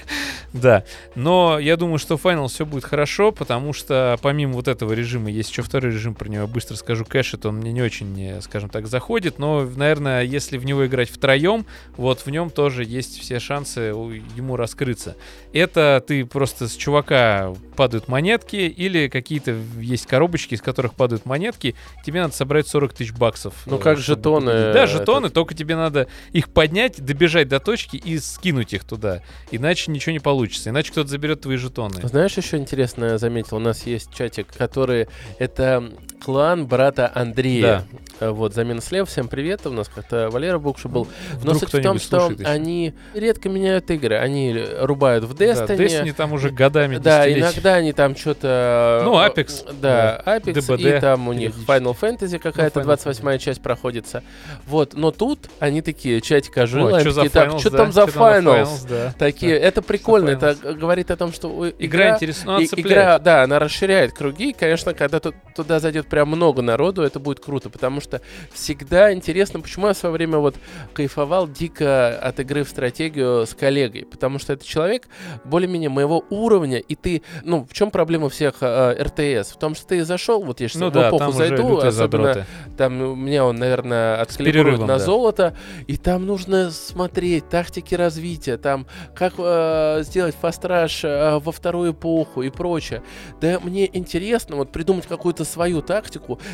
[0.54, 5.30] Да, но я думаю, что Final все будет хорошо, потому что помимо вот этого режима
[5.30, 8.70] есть еще второй режим, про него быстро скажу, кэшет, он мне не очень, э, скажем
[8.70, 11.66] так, заходит, но, наверное, если в него играть втроем,
[11.98, 15.16] вот в нем тоже есть все шансы ему раскрыться.
[15.52, 21.74] Это ты просто с чувака падают монетки или какие-то есть коробочки, из которых падают монетки,
[22.04, 23.54] тебе надо собрать 40 тысяч баксов.
[23.66, 24.72] Ну, э, как жетоны.
[24.72, 25.34] Да, жетоны, этот.
[25.34, 29.22] только тебе надо их поднять, добежать до точки и скинуть их туда.
[29.50, 30.70] Иначе ничего не получится.
[30.70, 32.00] Иначе кто-то заберет твои жетоны.
[32.06, 35.92] Знаешь, еще интересно я заметил, у нас есть чатик, который это
[36.24, 37.84] клан брата Андрея.
[38.20, 41.06] Э, Вот, замена слева, всем привет, у нас как-то Валера Букша был.
[41.44, 42.44] Но Вдруг суть в том, что еще.
[42.44, 45.76] они редко меняют игры, они рубают в Да, Destiny.
[45.78, 49.02] Destiny там уже годами, Да, иногда они там что-то...
[49.04, 49.72] Ну, Apex.
[49.80, 51.54] Да, Apex, DBD и там у них.
[51.66, 54.24] Final Fantasy какая-то, Ну, Final 28-я часть проходится.
[54.66, 57.78] Вот, но тут они такие, чатик ожил, они такие, так, что да?
[57.78, 58.86] там за Finals?
[58.88, 59.14] Да.
[59.16, 59.66] Такие, Да.
[59.66, 64.50] это прикольно, это говорит о том, что у- Игра интересна, игра, да, она расширяет круги.
[64.50, 68.20] И, конечно, когда ту- туда зайдет прям много народу, это будет круто, потому что
[68.52, 70.56] всегда интересно, почему я в свое время вот
[70.94, 75.08] кайфовал дико от игры в стратегию с коллегой, потому что это человек
[75.44, 79.52] более-менее моего уровня, и ты, ну, в чем проблема всех э, РТС?
[79.52, 82.46] В том, что ты зашел, вот я сейчас Ну в да, эпоху зайду, особенно задроты.
[82.76, 85.04] там у меня он, наверное, отскалибрует перерывом, на да.
[85.04, 91.92] золото, и там нужно смотреть тактики развития, там как э, сделать фастраж э, во вторую
[91.92, 93.02] эпоху и прочее.
[93.40, 95.97] Да мне интересно вот придумать какую-то свою тактику,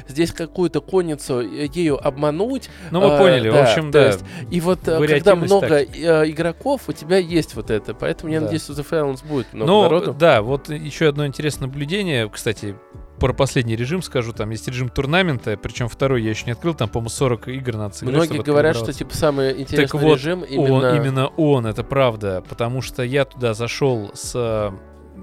[0.08, 2.70] здесь какую-то конницу э, ею обмануть.
[2.90, 4.06] Ну, мы э, поняли, в да, общем, то да.
[4.06, 8.40] есть и вот э, когда много э, игроков, у тебя есть вот это, поэтому я
[8.40, 8.44] Да.
[8.46, 10.14] надеюсь, что The Finals будет много Ну, народу.
[10.18, 12.76] да, вот еще одно интересное наблюдение, кстати,
[13.18, 16.88] про последний режим скажу, там есть режим турнамента, причем второй я еще не открыл, там,
[16.88, 18.16] по-моему, 40 игр надо сыграть.
[18.16, 20.96] Многие говорят, что типа самый интересный вот, режим Он, именно...
[20.96, 24.72] именно он, это правда, потому что я туда зашел с,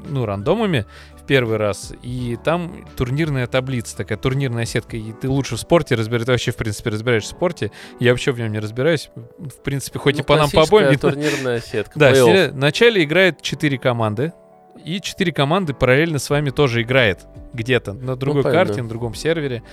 [0.09, 0.85] ну, рандомами
[1.17, 5.95] в первый раз, и там турнирная таблица, такая турнирная сетка, и ты лучше в спорте
[5.95, 9.61] разбираешься, ты вообще, в принципе, разбираешься в спорте, я вообще в нем не разбираюсь, в
[9.63, 11.97] принципе, хоть и Ну, по нам по обоим турнирная сетка.
[11.97, 14.33] Да, серия- вначале играет 4 команды,
[14.83, 18.65] и 4 команды параллельно с вами тоже играет где-то на другой понятно.
[18.65, 19.63] карте, на другом сервере.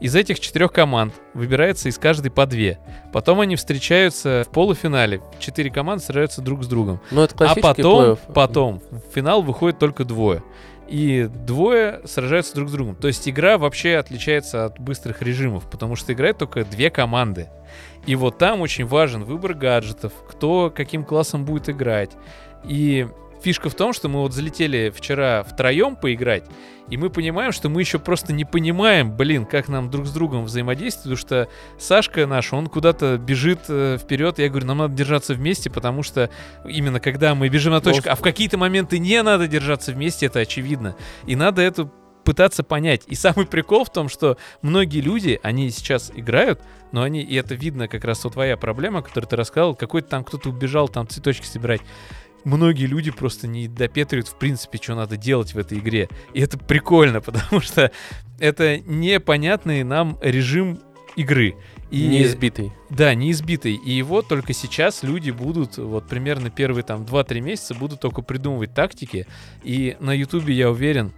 [0.00, 2.78] Из этих четырех команд выбирается из каждой по две.
[3.12, 5.20] Потом они встречаются в полуфинале.
[5.38, 7.00] Четыре команды сражаются друг с другом.
[7.10, 10.42] Ну, это А потом, потом в финал выходит только двое.
[10.88, 12.96] И двое сражаются друг с другом.
[12.96, 17.48] То есть игра вообще отличается от быстрых режимов, потому что играет только две команды.
[18.06, 22.12] И вот там очень важен выбор гаджетов, кто каким классом будет играть.
[22.64, 23.06] И
[23.42, 26.44] фишка в том, что мы вот залетели вчера втроем поиграть,
[26.90, 30.44] и мы понимаем, что мы еще просто не понимаем, блин, как нам друг с другом
[30.44, 31.48] взаимодействовать, потому что
[31.78, 36.30] Сашка наш, он куда-то бежит э, вперед, я говорю, нам надо держаться вместе, потому что
[36.64, 40.40] именно когда мы бежим на точку, а в какие-то моменты не надо держаться вместе, это
[40.40, 40.96] очевидно.
[41.26, 41.90] И надо это
[42.28, 43.04] пытаться понять.
[43.06, 46.60] И самый прикол в том, что многие люди, они сейчас играют,
[46.92, 50.24] но они, и это видно как раз вот твоя проблема, которую ты рассказал, какой-то там
[50.24, 51.80] кто-то убежал там цветочки собирать.
[52.44, 56.08] Многие люди просто не допетривают, в принципе, что надо делать в этой игре.
[56.34, 57.90] И это прикольно, потому что
[58.38, 60.80] это непонятный нам режим
[61.16, 61.56] игры.
[61.90, 62.70] И Неизбитый.
[62.90, 63.74] да, неизбитый.
[63.74, 68.74] И его только сейчас люди будут, вот примерно первые там 2-3 месяца, будут только придумывать
[68.74, 69.26] тактики.
[69.64, 71.12] И на Ютубе, я уверен,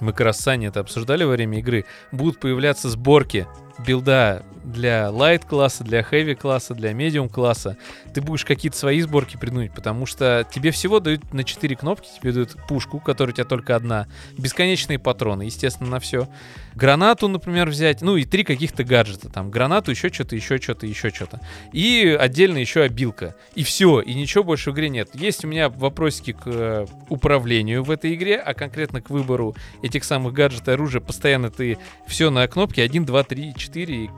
[0.00, 3.46] мы как раз с Саней это обсуждали во время игры, будут появляться сборки
[3.86, 7.76] билда для light класса, для heavy класса, для medium класса.
[8.12, 12.32] Ты будешь какие-то свои сборки придумать, потому что тебе всего дают на 4 кнопки, тебе
[12.32, 16.28] дают пушку, которая у тебя только одна, бесконечные патроны, естественно, на все.
[16.74, 21.10] Гранату, например, взять, ну и три каких-то гаджета, там гранату, еще что-то, еще что-то, еще
[21.10, 21.40] что-то.
[21.72, 23.34] И отдельно еще обилка.
[23.54, 25.10] И все, и ничего больше в игре нет.
[25.14, 30.04] Есть у меня вопросики к э, управлению в этой игре, а конкретно к выбору этих
[30.04, 31.00] самых гаджетов и оружия.
[31.00, 34.10] Постоянно ты все на кнопке 1, 2, 3, 4, и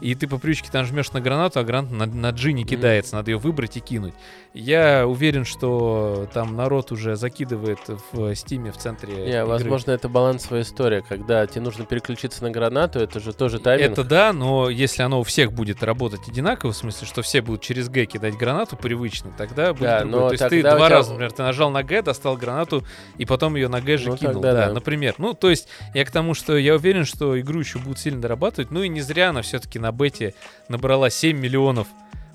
[0.00, 3.30] И ты по привычке там жмешь на гранату, а граната на, на не кидается, надо
[3.30, 4.14] ее выбрать и кинуть.
[4.52, 7.78] Я уверен, что там народ уже закидывает
[8.12, 9.44] в Стиме в центре Не, игры.
[9.46, 13.92] возможно, это балансовая история, когда тебе нужно переключиться на гранату, это же тоже тайминг.
[13.92, 17.62] Это да, но если оно у всех будет работать одинаково, в смысле, что все будут
[17.62, 20.28] через Г кидать гранату привычно, тогда будет Да, другое.
[20.28, 22.84] То есть ты два тебя- раза, например, ты нажал на Г, достал гранату,
[23.18, 24.34] и потом ее на Г же Ну, кинул.
[24.34, 24.72] тогда Да, да.
[24.74, 25.14] например.
[25.18, 28.70] Ну, то есть я к тому, что я уверен, что игру еще будут сильно дорабатывать.
[28.70, 30.34] Ну и не зря она все-таки на бете
[30.68, 31.88] набрала 7 миллионов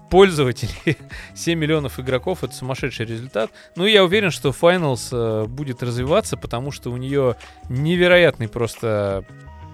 [0.10, 0.98] пользователей,
[1.36, 3.52] 7 миллионов игроков, это сумасшедший результат.
[3.76, 7.36] Ну и я уверен, что Finals э, будет развиваться, потому что у нее
[7.70, 9.24] невероятный просто...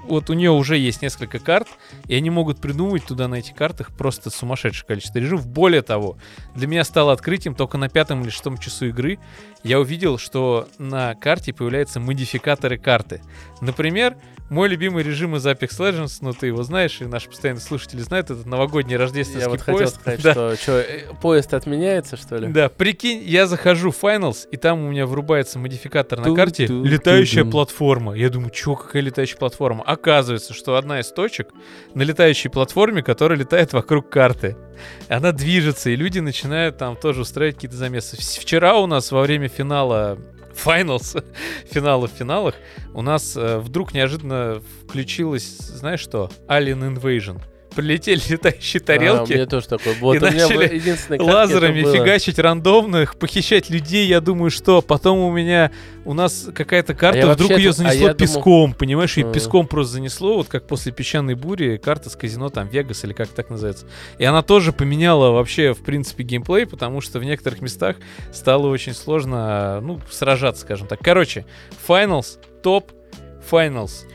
[0.04, 1.68] Вот у нее уже есть несколько карт,
[2.08, 5.48] и они могут придумывать туда на этих картах просто сумасшедшее количество режимов.
[5.48, 6.18] Более того,
[6.54, 9.18] для меня стало открытием только на пятом или шестом часу игры.
[9.66, 13.22] Я увидел, что на карте появляются модификаторы карты.
[13.62, 14.16] Например,
[14.52, 18.30] мой любимый режим из Apex Legends, ну ты его знаешь, и наши постоянные слушатели знают,
[18.30, 19.96] это новогодний рождественский Я вот хотел поезд.
[20.00, 20.32] сказать, Да.
[20.34, 22.48] что чё, э, поезд отменяется, что ли?
[22.50, 27.44] Да, прикинь, я захожу в Finals, и там у меня врубается модификатор на карте «Летающая
[27.44, 28.14] платформа».
[28.14, 29.84] Я думаю, чё, какая летающая платформа?
[29.84, 31.50] Оказывается, что одна из точек
[31.96, 34.56] на летающей платформе, которая летает вокруг карты.
[35.10, 38.18] Она движется, и люди начинают там тоже устраивать какие-то замесы.
[38.18, 40.18] Вчера у нас во время финала
[40.54, 41.24] Finals,
[41.72, 42.56] финала в финалах,
[42.94, 47.42] у нас э, вдруг неожиданно включилось, знаешь что, Alien Invasion.
[47.76, 49.32] Прилетели летающие А, тарелки.
[49.34, 49.94] у меня тоже такой.
[50.00, 50.82] Вот И начали
[51.22, 55.72] лазерами фигачить рандомных, похищать людей, я думаю, что потом у меня,
[56.06, 59.24] у нас какая-то карта, я вдруг ее тут- а занесло я думал- песком, понимаешь, и
[59.24, 59.32] А.
[59.32, 63.28] песком просто занесло, вот как после песчаной бури, карта с казино, там, Вегас или как
[63.30, 63.86] так называется.
[64.18, 67.98] И она тоже поменяла вообще, в принципе, геймплей, потому что в некоторых местах
[68.32, 71.00] стало очень сложно, ну, сражаться, скажем так.
[71.02, 71.46] Короче,
[71.88, 72.92] Finals, топ,
[73.52, 74.06] Finals.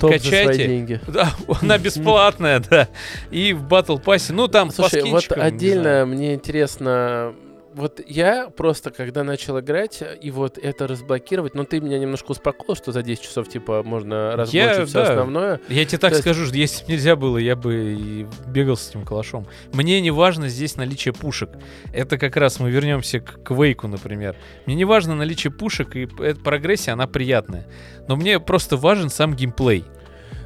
[0.00, 0.66] Топ за свои Качайте.
[0.66, 1.00] деньги.
[1.08, 1.32] Да,
[1.62, 2.88] она бесплатная, да.
[3.30, 7.34] И в Battle Pass, ну, там Слушай, по вот скинчикам, не отдельно мне интересно,
[7.78, 12.76] вот я просто, когда начал играть, и вот это разблокировать, ну ты меня немножко успокоил,
[12.76, 15.10] что за 10 часов, типа, можно разблокировать все да.
[15.10, 15.60] основное.
[15.68, 18.90] Я тебе так есть- скажу, что если бы нельзя было, я бы и бегал с
[18.90, 19.46] этим калашом.
[19.72, 21.50] Мне не важно здесь наличие пушек.
[21.92, 24.36] Это как раз мы вернемся к Квейку, например.
[24.66, 27.66] Мне не важно наличие пушек, и эта прогрессия, она приятная.
[28.08, 29.84] Но мне просто важен сам геймплей.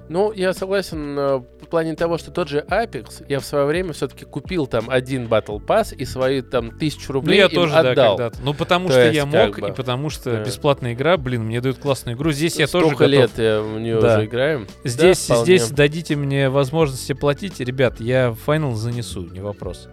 [0.09, 3.93] Ну, я согласен э, в плане того, что тот же Apex, я в свое время
[3.95, 7.73] все-таки купил там один Battle Pass и свои там тысячу Ну, рублей я им тоже,
[7.73, 8.17] да, отдал.
[8.17, 8.39] когда-то.
[8.43, 10.45] Ну, потому То что есть, я мог, бы, и потому что да.
[10.45, 12.31] бесплатная игра, блин, мне дают классную игру.
[12.33, 13.11] Здесь я тоже Столько готов.
[13.13, 14.17] лет э, в нее Да.
[14.19, 14.67] уже играем.
[14.85, 15.45] Здесь, Да, вполне.
[15.59, 17.61] здесь дадите мне возможность себе платить.
[17.61, 19.89] Ребят, я финал занесу, не вопрос.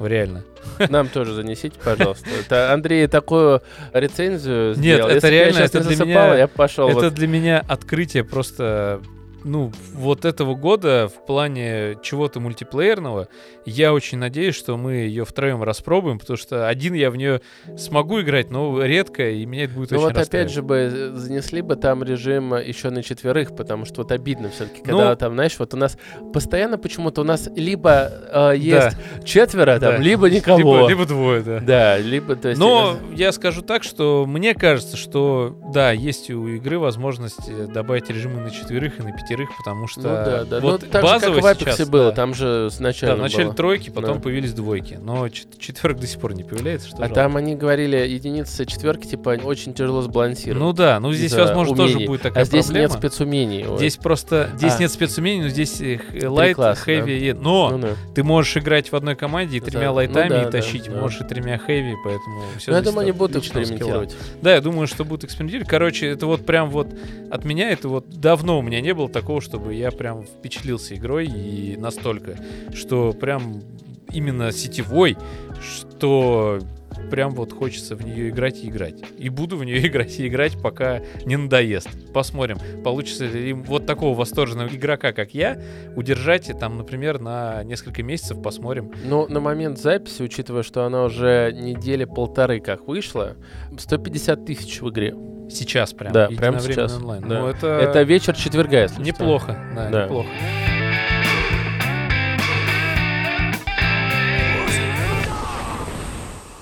[0.00, 0.42] Реально.
[0.90, 2.26] Нам тоже занесите, пожалуйста.
[2.38, 3.62] Это Андрей такую
[3.92, 5.06] рецензию Нет, сделал.
[5.08, 6.88] это Если я реально, это для меня- я пошел.
[6.88, 7.14] Это вот.
[7.14, 9.00] для меня открытие просто,
[9.44, 13.28] ну, вот этого года в плане чего-то мультиплеерного.
[13.66, 17.40] Я очень надеюсь, что мы ее втроем распробуем, потому что один я в нее
[17.76, 21.12] смогу играть, но редко, и меня это будет Ну очень вот опять же бы э,
[21.14, 25.34] занесли бы там режим еще на четверых, потому что вот обидно все-таки, Ну, когда там,
[25.34, 25.96] знаешь, вот у нас
[26.32, 29.96] постоянно почему-то у нас либо э, есть четверо там, Да.
[29.98, 30.58] либо никого.
[30.58, 31.60] Либо, либо двое, да.
[31.60, 32.60] Да, либо то есть.
[32.60, 38.08] Но я скажу так, что мне кажется, что да, есть у игры возможность э, добавить
[38.10, 40.60] режимы на четверых и на пятерых, потому что Ну да, да.
[40.60, 42.16] вот ну, так же, как базово в Apex сейчас, было, да.
[42.16, 43.54] там же Да, сначала вначале было.
[43.54, 44.20] тройки, потом Да.
[44.20, 44.98] появились двойки.
[45.02, 47.14] Но чет- четверок до сих пор не появляется, что А жалко.
[47.14, 50.62] там они говорили, единицы четверки, типа, очень тяжело сбалансировать.
[50.62, 52.06] Ну да, ну здесь, возможно, тоже умений.
[52.06, 52.88] будет такая а здесь проблема.
[52.88, 53.64] нет спецумений.
[53.64, 53.78] вот.
[53.78, 54.78] Здесь просто, здесь А.
[54.80, 57.88] нет спецумений, но здесь э, х- light, класса, heavy, и- но Ну, да.
[58.14, 60.84] ты можешь играть в одной команде и Да, тремя ну лайтами да, и да, тащить,
[60.92, 61.00] да.
[61.00, 64.14] можешь и тремя heavy, поэтому все Ну, я думаю, они будут экспериментировать.
[64.42, 65.68] Да, я думаю, что будут экспериментировать.
[65.68, 66.88] Короче, это вот прям вот
[67.30, 71.26] от меня, это вот давно у меня не было такого, чтобы я прям впечатлился игрой
[71.26, 72.36] и настолько,
[72.74, 73.62] что прям
[74.12, 75.16] именно сетевой,
[75.62, 76.60] что
[77.10, 79.02] прям вот хочется в нее играть и играть.
[79.16, 81.88] И буду в нее играть и играть, пока не надоест.
[82.12, 85.58] Посмотрим, получится ли им вот такого восторженного игрока, как я,
[85.96, 88.92] удержать там, например, на несколько месяцев посмотрим.
[89.06, 93.36] Ну, на момент записи, учитывая, что она уже недели полторы как вышла,
[93.78, 95.14] 150 тысяч в игре.
[95.50, 96.12] Сейчас прям.
[96.12, 97.22] Да, прям единовременно сейчас, онлайн.
[97.28, 97.38] да.
[97.40, 99.02] Ну, это, Это вечер четверга, если что.
[99.02, 99.58] неплохо.
[99.74, 100.04] Да, Да.
[100.04, 100.28] неплохо.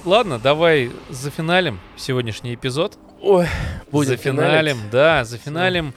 [0.04, 2.98] Ладно, давай зафиналим сегодняшний эпизод.
[3.20, 3.46] Ой,
[3.92, 5.94] будем зафиналим, да, зафиналим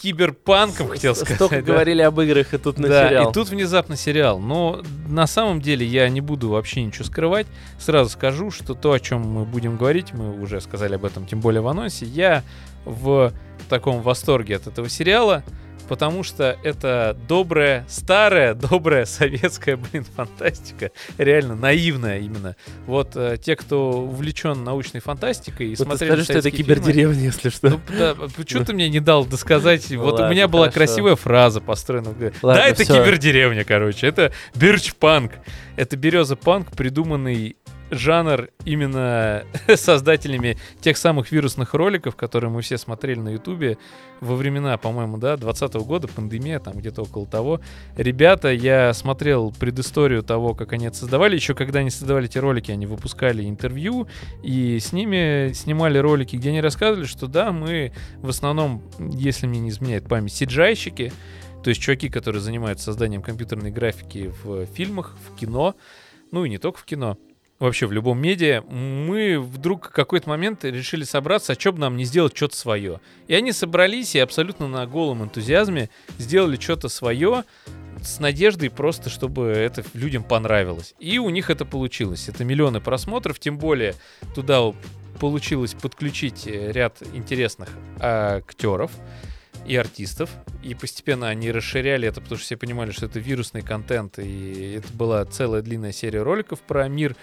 [0.00, 1.36] киберпанком, хотел сказать.
[1.36, 1.62] Столько да.
[1.62, 3.30] говорили об играх, и тут на да, сериал.
[3.30, 4.38] и тут внезапно сериал.
[4.38, 7.46] Но на самом деле я не буду вообще ничего скрывать.
[7.78, 11.40] Сразу скажу, что то, о чем мы будем говорить, мы уже сказали об этом, тем
[11.40, 12.44] более в анонсе, я
[12.84, 13.32] в
[13.68, 15.42] таком восторге от этого сериала,
[15.88, 20.90] потому что это добрая, старая, добрая советская, блин, фантастика.
[21.16, 22.56] Реально наивная именно.
[22.86, 26.82] Вот э, те, кто увлечен научной фантастикой и Вот смотрели скажи, что это советские фильмы,
[26.82, 27.70] кибердеревня, если что.
[27.70, 29.86] ну, да, почему ты мне не дал досказать?
[29.90, 30.78] Ну вот у меня была хорошо.
[30.78, 32.14] красивая фраза построена.
[32.42, 33.02] Да, это всё.
[33.02, 34.06] кибердеревня, короче.
[34.06, 35.32] Это бирч-панк.
[35.76, 37.56] Это береза-панк, придуманный
[37.90, 43.78] жанр именно создателями тех самых вирусных роликов, которые мы все смотрели на Ютубе
[44.20, 47.60] во времена, по-моему, да, 20 года, пандемия, там где-то около того.
[47.96, 51.36] Ребята, я смотрел предысторию того, как они это создавали.
[51.36, 54.08] Еще когда они создавали эти ролики, они выпускали интервью,
[54.42, 59.60] и с ними снимали ролики, где они рассказывали, что да, мы в основном, если мне
[59.60, 61.12] не изменяет память, сиджайщики,
[61.62, 65.74] то есть чуваки, которые занимаются созданием компьютерной графики в фильмах, в кино,
[66.30, 67.18] ну и не только в кино.
[67.58, 71.96] Вообще в любом медиа, мы вдруг в какой-то момент решили собраться, а что бы нам
[71.96, 73.00] не сделать что-то свое.
[73.26, 77.44] И они собрались и абсолютно на голом энтузиазме сделали что-то свое
[78.02, 80.94] с надеждой просто, чтобы это людям понравилось.
[81.00, 82.28] И у них это получилось.
[82.28, 83.94] Это миллионы просмотров, тем более
[84.34, 84.72] туда
[85.18, 88.92] получилось подключить э, ряд интересных актеров
[89.66, 90.30] и артистов.
[90.62, 94.18] И постепенно они расширяли это, потому что все понимали, что это вирусный контент.
[94.18, 97.16] И это была целая длинная серия роликов про мир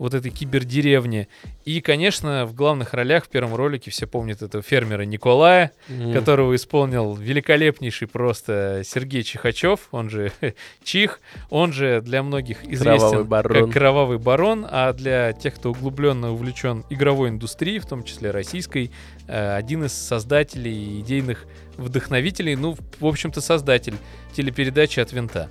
[0.00, 1.28] вот этой кибердеревни.
[1.66, 6.14] И, конечно, в главных ролях в первом ролике все помнят этого фермера Николая, mm.
[6.14, 10.32] которого исполнил великолепнейший просто Сергей Чихачев, он же
[10.82, 13.66] Чих, он же для многих известен барон.
[13.66, 18.90] как Кровавый Барон, а для тех, кто углубленно увлечен игровой индустрией, в том числе российской,
[19.28, 21.44] э, один из создателей идейных
[21.80, 23.94] вдохновителей, ну, в общем-то, создатель
[24.34, 25.48] телепередачи от винта.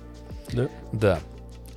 [0.52, 0.68] Да?
[0.92, 1.20] Да.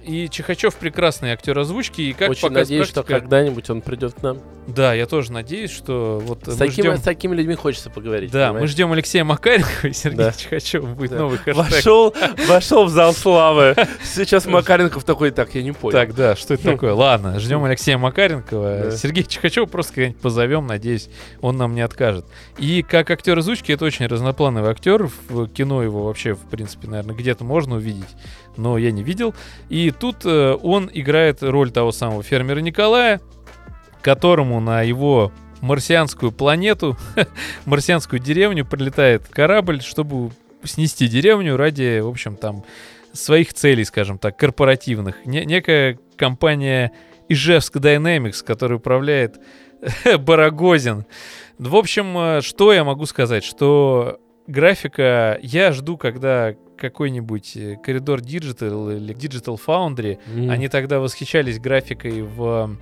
[0.05, 2.01] И Чихачев прекрасный актер озвучки.
[2.01, 3.01] И как Очень надеюсь, практика...
[3.01, 4.39] что когда-нибудь он придет к нам.
[4.67, 6.97] Да, я тоже надеюсь, что вот с, таким, ждем...
[6.97, 8.31] с такими людьми хочется поговорить.
[8.31, 8.61] Да, понимаешь?
[8.61, 10.31] мы ждем Алексея Макаренко, и Сергей да.
[10.31, 11.17] Чихачев будет да.
[11.19, 11.71] новый хэштег.
[11.71, 12.15] Вошел,
[12.47, 13.75] вошел в зал славы.
[14.03, 15.93] Сейчас Макаренков такой, так, я не понял.
[15.93, 16.93] Так, да, что это такое?
[16.93, 18.91] Ладно, ждем Алексея Макаренкова.
[18.91, 21.09] Сергей Чихачев просто когда-нибудь позовем, надеюсь,
[21.41, 22.25] он нам не откажет.
[22.57, 25.09] И как актер озвучки, это очень разноплановый актер.
[25.29, 28.09] В кино его вообще, в принципе, наверное, где-то можно увидеть
[28.57, 29.33] но я не видел.
[29.69, 33.21] И тут э, он играет роль того самого фермера Николая,
[34.01, 36.97] которому на его марсианскую планету,
[37.65, 40.31] марсианскую деревню прилетает корабль, чтобы
[40.63, 42.63] снести деревню ради, в общем, там
[43.13, 45.25] своих целей, скажем так, корпоративных.
[45.25, 46.91] Не некая компания
[47.29, 49.39] Ижевск Dynamics, которая управляет
[50.19, 51.05] Барагозин.
[51.57, 53.43] В общем, э, что я могу сказать?
[53.43, 60.49] Что графика, я жду, когда какой-нибудь э, коридор Digital или Digital Foundry, mm.
[60.49, 62.77] они тогда восхищались графикой в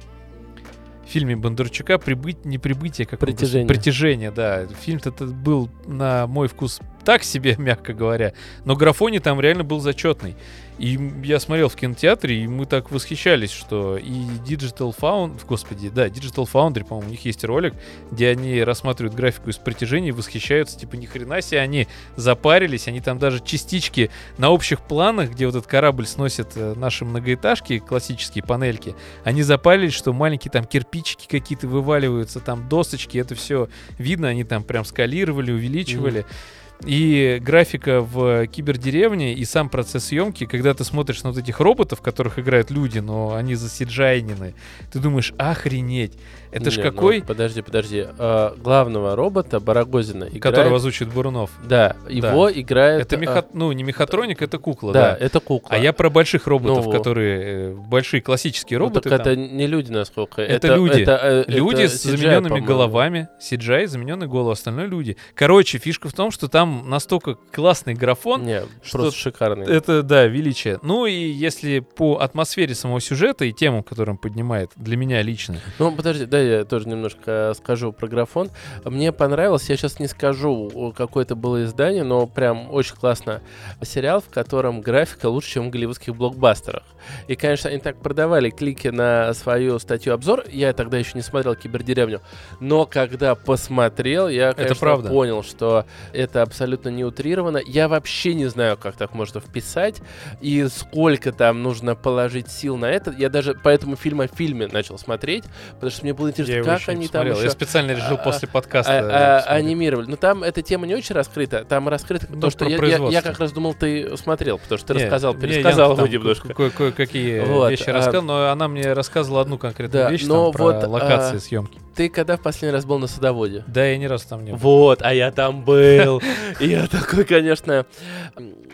[1.06, 3.68] фильме Бондарчука «Прибыть, не прибытие, как притяжение.
[3.68, 4.66] притяжение, да.
[4.68, 8.34] Фильм-то был на мой вкус так себе, мягко говоря,
[8.66, 10.36] но графони там реально был зачетный.
[10.82, 16.08] И я смотрел в кинотеатре, и мы так восхищались, что и Digital Foundry, господи, да,
[16.08, 17.76] Digital Foundry, по-моему, у них есть ролик,
[18.10, 23.00] где они рассматривают графику из притяжения и восхищаются, типа, ни хрена себе, они запарились, они
[23.00, 24.10] там даже частички
[24.40, 29.94] на общих планах, где вот этот корабль сносит э, наши многоэтажки, классические панельки, они запарились,
[29.94, 35.52] что маленькие там кирпичики какие-то вываливаются, там досочки, это все видно, они там прям скалировали,
[35.52, 36.22] увеличивали.
[36.22, 36.61] Mm-hmm.
[36.86, 42.02] И графика в кибердеревне, и сам процесс съемки, когда ты смотришь на вот этих роботов,
[42.02, 44.54] которых играют люди, но они засиджайнены,
[44.92, 46.14] ты думаешь, охренеть,
[46.52, 47.20] это ж какой...
[47.20, 48.06] Ну, подожди, подожди.
[48.18, 50.44] А, главного робота Барагозина играет...
[50.44, 51.52] Которого озвучит Бурунов.
[51.64, 52.60] Да, его да.
[52.60, 53.02] играет...
[53.02, 53.40] Это меха...
[53.40, 53.46] а...
[53.54, 55.12] ну, не мехатроник, это кукла, да.
[55.12, 55.70] Да, это кукла.
[55.74, 57.42] А я про больших роботов, ну, которые...
[57.42, 59.10] Э, большие классические ну, роботы.
[59.10, 59.34] Ну, так там...
[59.34, 60.42] это не люди, насколько.
[60.42, 61.02] Это, это люди.
[61.02, 63.30] Это, э, люди это с CGI, замененными головами.
[63.40, 65.16] CGI, замененные головы, остальное люди.
[65.36, 68.44] Короче, фишка в том, что там настолько классный графон.
[68.46, 69.68] Не, что просто шикарный.
[69.68, 70.80] Это, да, величие.
[70.82, 75.58] Ну и если по атмосфере самого сюжета и тему, которую он поднимает, для меня лично.
[75.80, 78.50] Ну, подожди, да, я тоже немножко скажу про графон.
[78.86, 83.42] Мне понравилось, я сейчас не скажу, какое это было издание, но прям очень классно.
[83.82, 86.84] Сериал, в котором графика лучше, чем в голливудских блокбастерах.
[87.28, 90.46] И, конечно, они так продавали клики на свою статью-обзор.
[90.50, 92.22] Я тогда еще не смотрел «Кибердеревню».
[92.60, 95.10] Но когда посмотрел, я, конечно, это правда.
[95.10, 97.60] понял, что это абсолютно не утрировано.
[97.66, 100.02] Я вообще не знаю, как так можно вписать
[100.42, 103.14] и сколько там нужно положить сил на это.
[103.18, 105.44] Я даже по этому фильму о фильме начал смотреть,
[105.74, 107.44] потому что мне было интересно, я как они там еще...
[107.44, 110.10] Я специально решил а, после подкаста а, а, анимировали.
[110.10, 111.66] Но там эта тема не очень раскрыта.
[111.66, 114.88] Там раскрыто ну, то, что я, я, я как раз думал, ты смотрел, потому что
[114.88, 116.54] ты не, рассказал, пересказал его немножко.
[116.54, 120.62] Кое-какие вот, вещи а, рассказал, но она мне рассказывала одну конкретную да, вещь но там,
[120.62, 121.81] вот, про локации а, съемки.
[121.96, 123.64] Ты когда в последний раз был на садоводе?
[123.68, 124.58] Да, я ни разу там не был.
[124.60, 126.22] Вот, а я там был.
[126.60, 127.86] И я такой, конечно,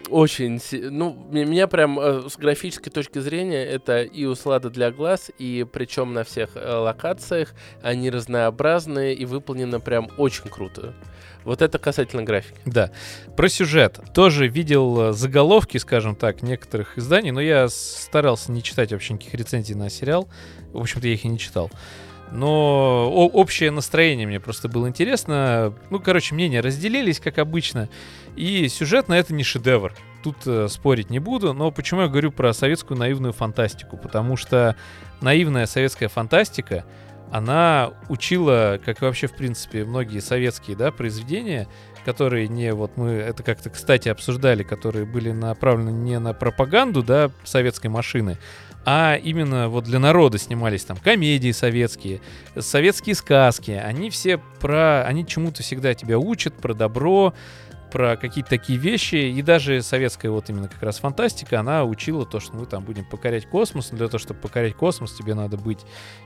[0.09, 0.61] очень...
[0.91, 6.13] Ну, меня прям э, с графической точки зрения это и услада для глаз, и причем
[6.13, 7.53] на всех э, локациях.
[7.81, 10.93] Они разнообразные и выполнены прям очень круто.
[11.43, 12.59] Вот это касательно графики.
[12.65, 12.91] Да.
[13.35, 13.99] Про сюжет.
[14.13, 19.33] Тоже видел э, заголовки, скажем так, некоторых изданий, но я старался не читать вообще никаких
[19.33, 20.29] рецензий на сериал.
[20.73, 21.71] В общем-то, я их и не читал.
[22.31, 25.73] Но общее настроение мне просто было интересно.
[25.89, 27.89] Ну, короче, мнения разделились, как обычно.
[28.35, 29.93] И сюжет на это не шедевр.
[30.23, 31.53] Тут э, спорить не буду.
[31.53, 33.97] Но почему я говорю про советскую наивную фантастику?
[33.97, 34.75] Потому что
[35.21, 36.85] наивная советская фантастика,
[37.31, 41.67] она учила, как вообще, в принципе, многие советские да, произведения,
[42.05, 47.31] которые не, вот мы это как-то, кстати, обсуждали, которые были направлены не на пропаганду, да,
[47.43, 48.37] советской машины,
[48.89, 52.21] а именно вот для народа снимались там комедии советские,
[52.57, 53.71] советские сказки.
[53.71, 55.03] Они все про...
[55.03, 57.33] Они чему-то всегда тебя учат, про добро,
[57.91, 62.39] про какие-то такие вещи, и даже советская вот именно как раз фантастика, она учила то,
[62.39, 65.79] что мы там будем покорять космос, для того, чтобы покорять космос, тебе надо быть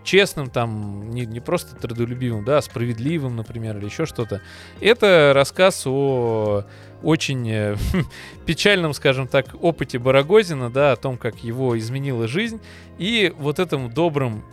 [0.04, 4.42] честным, там, не, не просто трудолюбивым, да, а справедливым, например, или еще что-то.
[4.80, 6.66] Это рассказ о
[7.04, 7.76] очень э,
[8.46, 12.60] печальном, скажем так, опыте Барагозина, да, о том, как его изменила жизнь,
[12.98, 14.44] и вот этому добрым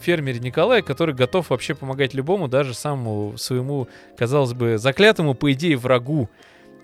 [0.00, 5.76] фермере Николая, который готов вообще помогать любому, даже самому своему, казалось бы, заклятому, по идее,
[5.76, 6.28] врагу,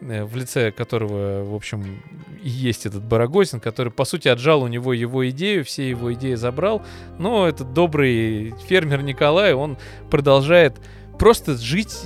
[0.00, 2.02] э, в лице которого, в общем,
[2.42, 6.34] и есть этот Барагозин, который, по сути, отжал у него его идею, все его идеи
[6.34, 6.82] забрал,
[7.18, 9.78] но этот добрый фермер Николай, он
[10.10, 10.74] продолжает
[11.18, 11.96] просто жить,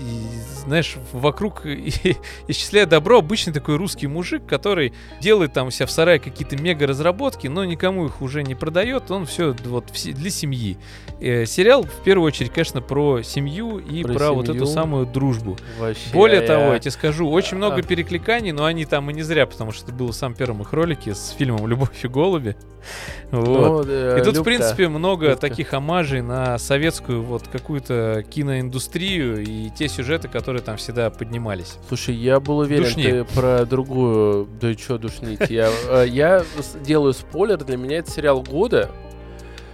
[0.69, 1.67] знаешь, вокруг,
[2.49, 7.47] исчисляя добро, обычный такой русский мужик, который делает там у себя в сарае какие-то мега-разработки,
[7.47, 10.79] но никому их уже не продает, он все вот для семьи.
[11.21, 15.57] Э, сериал, в первую очередь, конечно, про семью и про, про вот эту самую дружбу.
[15.79, 16.47] Вообще, Более я...
[16.47, 17.57] того, я тебе скажу, очень а...
[17.57, 20.63] много перекликаний, но они там и не зря, потому что это было в самом первом
[20.63, 22.57] их ролике с фильмом «Любовь и голуби».
[23.31, 23.87] Вот.
[23.87, 24.41] Ну, э, и тут, Любка.
[24.41, 25.41] в принципе, много Любка.
[25.49, 31.77] таких омажей на советскую вот какую-то киноиндустрию и те сюжеты, которые там всегда поднимались.
[31.89, 33.05] Слушай, я был уверен, Душни.
[33.05, 34.49] ты про другую...
[34.61, 35.41] Да что душнить?
[35.51, 36.45] Я, э, я
[36.85, 38.91] делаю спойлер, для меня это сериал года,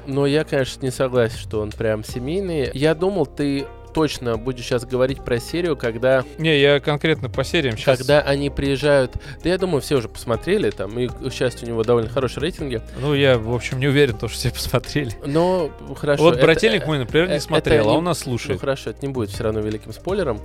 [0.07, 2.71] но я, конечно, не согласен, что он прям семейный.
[2.75, 6.25] Я думал, ты точно будешь сейчас говорить про серию, когда...
[6.39, 7.99] Не, я конкретно по сериям сейчас...
[7.99, 9.13] Когда они приезжают...
[9.43, 12.83] Да я думаю, все уже посмотрели там, и, к счастью, у него довольно хорошие рейтинги.
[13.01, 15.13] Ну, я, в общем, не уверен, то, что все посмотрели.
[15.25, 16.25] Но, хорошо.
[16.25, 18.55] Вот «Брательник» мой, например, не смотрел, а он нас слушает.
[18.55, 20.41] Ну, хорошо, это не будет все равно великим спойлером,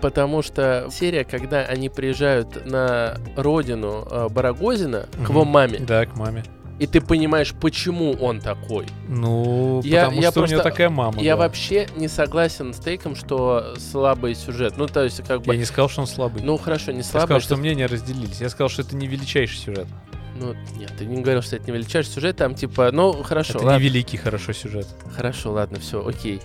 [0.00, 5.78] потому что серия, когда они приезжают на родину э, Барагозина, к его маме.
[5.78, 6.44] Да, к маме
[6.78, 8.86] и ты понимаешь, почему он такой.
[9.08, 11.20] Ну, я, потому я что просто, у него такая мама.
[11.20, 11.42] Я да.
[11.42, 14.74] вообще не согласен с Тейком, что слабый сюжет.
[14.76, 15.54] Ну, то есть, как бы...
[15.54, 16.42] Я не сказал, что он слабый.
[16.42, 17.22] Ну, хорошо, не слабый.
[17.22, 18.40] Я сказал, что, что мнения разделились.
[18.40, 19.86] Я сказал, что это не величайший сюжет.
[20.36, 23.54] Ну, нет, ты не говорил, что это не величайший сюжет, там типа, ну, хорошо.
[23.54, 23.78] Это ладно.
[23.78, 24.86] не великий хорошо сюжет.
[25.16, 26.40] Хорошо, ладно, все, окей.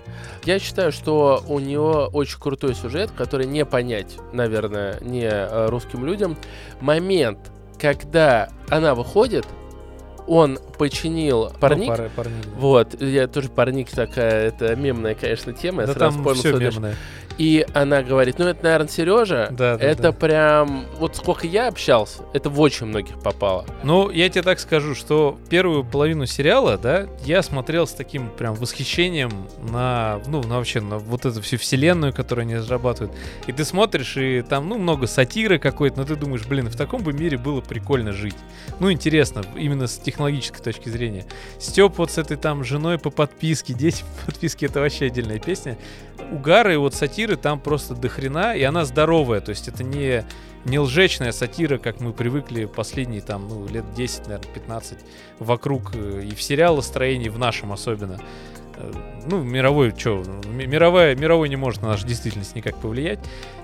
[0.45, 6.05] Я считаю, что у него очень крутой сюжет, который не понять, наверное, не э, русским
[6.05, 6.37] людям.
[6.81, 9.45] Момент, когда она выходит,
[10.27, 11.89] он починил парник.
[11.89, 12.45] Ну, пар, парник.
[12.57, 15.83] Вот, я тоже парник такая, это мемная, конечно, тема.
[15.83, 16.95] Да я сразу там понял, все мемное.
[17.37, 19.47] И она говорит, ну это, наверное, Сережа.
[19.51, 20.11] Да, да, это да.
[20.11, 23.65] прям, вот сколько я общался, это в очень многих попало.
[23.83, 28.53] Ну, я тебе так скажу, что первую половину сериала, да, я смотрел с таким прям
[28.53, 29.31] восхищением
[29.71, 33.13] на, ну, на вообще, на вот эту всю вселенную, которую они разрабатывают.
[33.47, 37.01] И ты смотришь, и там, ну, много сатиры какой-то, но ты думаешь, блин, в таком
[37.03, 38.35] бы мире было прикольно жить.
[38.79, 41.25] Ну, интересно, именно с технологической точки зрения.
[41.59, 45.77] Степ вот с этой там женой по подписке, дети по подписке, это вообще отдельная песня.
[46.31, 50.25] Угары и вот сатиры там просто дохрена, и она здоровая, то есть это не,
[50.65, 54.97] не лжечная сатира, как мы привыкли последние там, ну, лет 10, наверное, 15
[55.39, 58.19] вокруг э, и в сериалостроении, в нашем особенно.
[58.75, 58.91] Э,
[59.25, 63.19] ну, мировой, что, мировая, мировой не может на нашу действительность никак повлиять.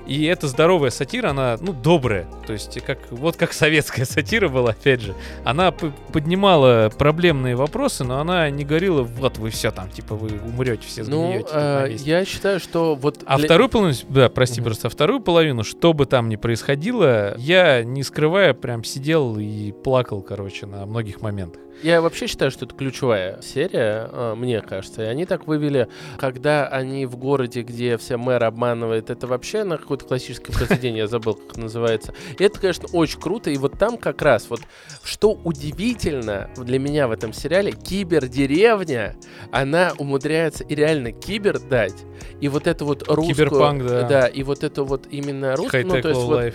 [0.07, 2.25] И эта здоровая сатира, она, ну, добрая.
[2.47, 5.13] То есть, как, вот как советская сатира была, опять же.
[5.43, 10.87] Она поднимала проблемные вопросы, но она не говорила, вот вы все там, типа, вы умрете,
[10.87, 11.47] все сгниете.
[11.53, 13.19] Ну, э, я считаю, что вот...
[13.25, 13.45] А для...
[13.45, 14.63] вторую половину, да, прости, mm-hmm.
[14.63, 19.71] просто, а вторую половину, что бы там ни происходило, я, не скрывая, прям сидел и
[19.71, 21.61] плакал, короче, на многих моментах.
[21.81, 25.03] Я вообще считаю, что это ключевая серия, э, мне кажется.
[25.03, 29.77] И они так вывели, когда они в городе, где вся мэр обманывает, это вообще на
[29.77, 32.13] какое-то классическое произведение, я забыл, как называется.
[32.37, 33.49] И это, конечно, очень круто.
[33.49, 34.61] И вот там как раз, вот
[35.03, 39.15] что удивительно для меня в этом сериале, кибердеревня,
[39.51, 42.05] она умудряется и реально кибер дать.
[42.41, 43.35] И вот это вот русскую...
[43.35, 44.07] Киберпанк, да.
[44.07, 45.87] Да, и вот это вот именно русскую...
[45.87, 46.53] Ну, то есть вот,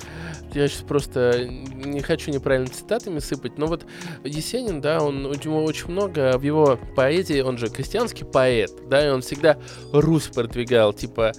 [0.55, 3.87] я сейчас просто не хочу неправильно цитатами сыпать, но вот
[4.22, 9.06] Есенин, да, он, у него очень много в его поэзии, он же крестьянский поэт, да,
[9.06, 9.58] и он всегда
[9.92, 11.32] Русь продвигал, типа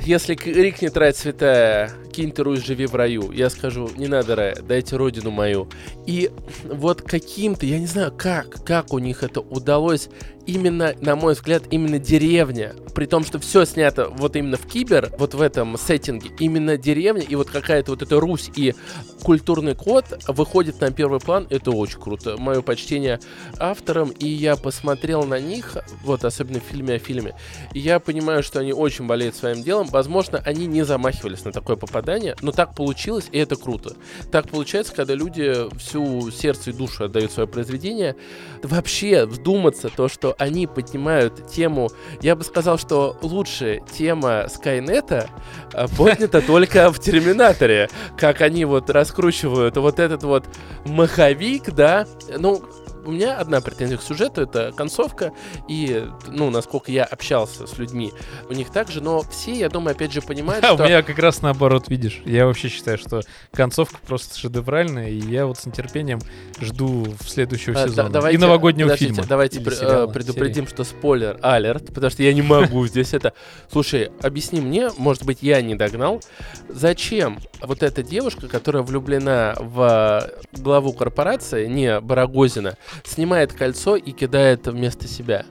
[0.00, 1.90] если крикнет рать святая,
[2.38, 3.32] Русь, живи в раю.
[3.32, 5.68] Я скажу, не надо рая, дайте родину мою.
[6.06, 6.30] И
[6.64, 10.08] вот каким-то, я не знаю, как, как у них это удалось
[10.46, 15.10] именно, на мой взгляд, именно деревня, при том, что все снято вот именно в Кибер,
[15.18, 18.74] вот в этом сеттинге, именно деревня и вот какая-то вот эта Русь и
[19.22, 22.36] культурный код выходит на первый план, это очень круто.
[22.36, 23.20] Мое почтение
[23.58, 27.34] авторам, и я посмотрел на них, вот особенно в фильме о фильме,
[27.72, 31.76] и я понимаю, что они очень болеют своим делом, возможно, они не замахивались на такое
[31.76, 33.94] попадание попадания, но так получилось, и это круто.
[34.30, 38.16] Так получается, когда люди всю сердце и душу отдают свое произведение.
[38.62, 41.90] Вообще вдуматься то, что они поднимают тему,
[42.20, 45.30] я бы сказал, что лучшая тема Скайнета
[45.72, 50.44] э, поднята только в Терминаторе, как они вот раскручивают вот этот вот
[50.84, 52.62] маховик, да, ну,
[53.04, 55.32] у меня одна претензия к сюжету, это концовка,
[55.68, 58.12] и, ну, насколько я общался с людьми,
[58.48, 60.82] у них также, но все, я думаю, опять же понимают, А что...
[60.82, 62.22] у меня как раз наоборот, видишь.
[62.24, 63.22] Я вообще считаю, что
[63.52, 66.20] концовка просто шедевральная, и я вот с нетерпением
[66.60, 68.10] жду в следующего А, да- сезона.
[68.10, 69.28] давайте- и новогоднего подождите, фильма.
[69.28, 73.32] Давайте пр- э, сериала, предупредим, что спойлер алерт, потому что я не могу здесь это.
[73.70, 76.20] Слушай, объясни мне, может быть, я не догнал,
[76.68, 84.66] зачем вот эта девушка, которая влюблена в главу корпорации, не Барагозина, снимает кольцо и кидает
[84.66, 85.46] вместо себя?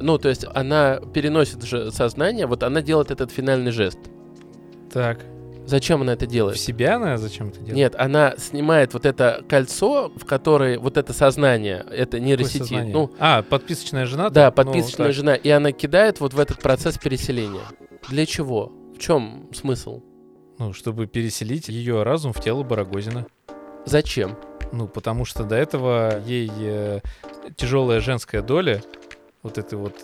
[0.00, 3.98] Ну, то есть она переносит же сознание, вот она делает этот финальный жест.
[4.92, 5.20] Так.
[5.66, 6.58] Зачем она это В делает?
[6.60, 7.74] себя она зачем это делает?
[7.76, 12.58] Нет, она снимает вот это кольцо, в которое вот это сознание, это нейросети.
[12.58, 12.92] сознание?
[12.92, 14.28] Ну, а, подписочная жена?
[14.28, 14.46] Да?
[14.46, 15.16] Ну, подписочная так.
[15.16, 15.34] жена.
[15.34, 17.62] И она кидает вот в этот процесс переселения.
[18.10, 18.72] Для чего?
[18.94, 20.02] В чем смысл?
[20.58, 23.26] Ну, чтобы переселить ее разум в тело Барагозина.
[23.86, 24.36] Зачем?
[24.76, 27.00] Ну, потому что до этого ей
[27.56, 28.82] тяжелая женская доля,
[29.44, 30.02] вот этой вот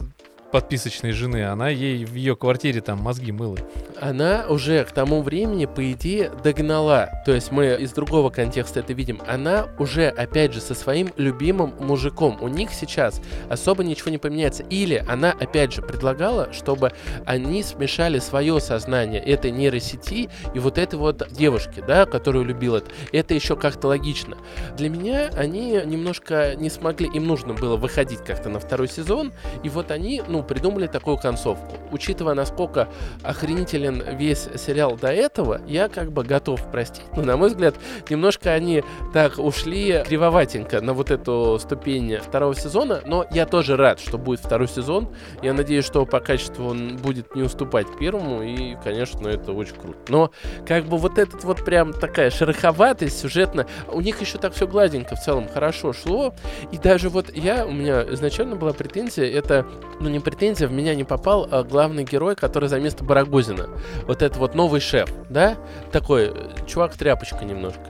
[0.50, 3.58] подписочной жены, она ей в ее квартире там мозги мыла.
[4.00, 7.10] Она уже к тому времени, по идее, догнала.
[7.26, 9.20] То есть мы из другого контекста это видим.
[9.26, 12.38] Она уже, опять же, со своим любимым мужиком.
[12.40, 14.62] У них сейчас особо ничего не поменяется.
[14.64, 16.92] Или она, опять же, предлагала, чтобы
[17.26, 22.90] они смешали свое сознание этой нейросети и вот этой вот девушки, да, которую любил это.
[23.12, 24.36] Это еще как-то логично.
[24.76, 29.32] Для меня они немножко не смогли, им нужно было выходить как-то на второй сезон,
[29.62, 31.76] и вот они, ну, придумали такую концовку.
[31.90, 32.88] Учитывая, насколько
[33.22, 37.74] охренителен весь сериал до этого, я как бы готов простить, но, на мой взгляд,
[38.08, 38.82] немножко они
[39.12, 44.40] так ушли кривоватенько на вот эту ступень второго сезона, но я тоже рад, что будет
[44.40, 45.08] второй сезон.
[45.42, 49.98] Я надеюсь, что по качеству он будет не уступать первому, и, конечно, это очень круто.
[50.08, 50.30] Но
[50.66, 55.16] как бы вот этот вот прям такая шероховатость сюжетно, у них еще так все гладенько
[55.16, 56.34] в целом хорошо шло,
[56.72, 59.66] и даже вот я, у меня изначально была претензия, это,
[60.00, 63.68] ну не претензия, в меня не попал а, главный герой, который за место Барагозина.
[64.06, 65.56] Вот это вот новый шеф, да?
[65.92, 66.32] Такой э,
[66.66, 67.80] чувак-тряпочка немножко.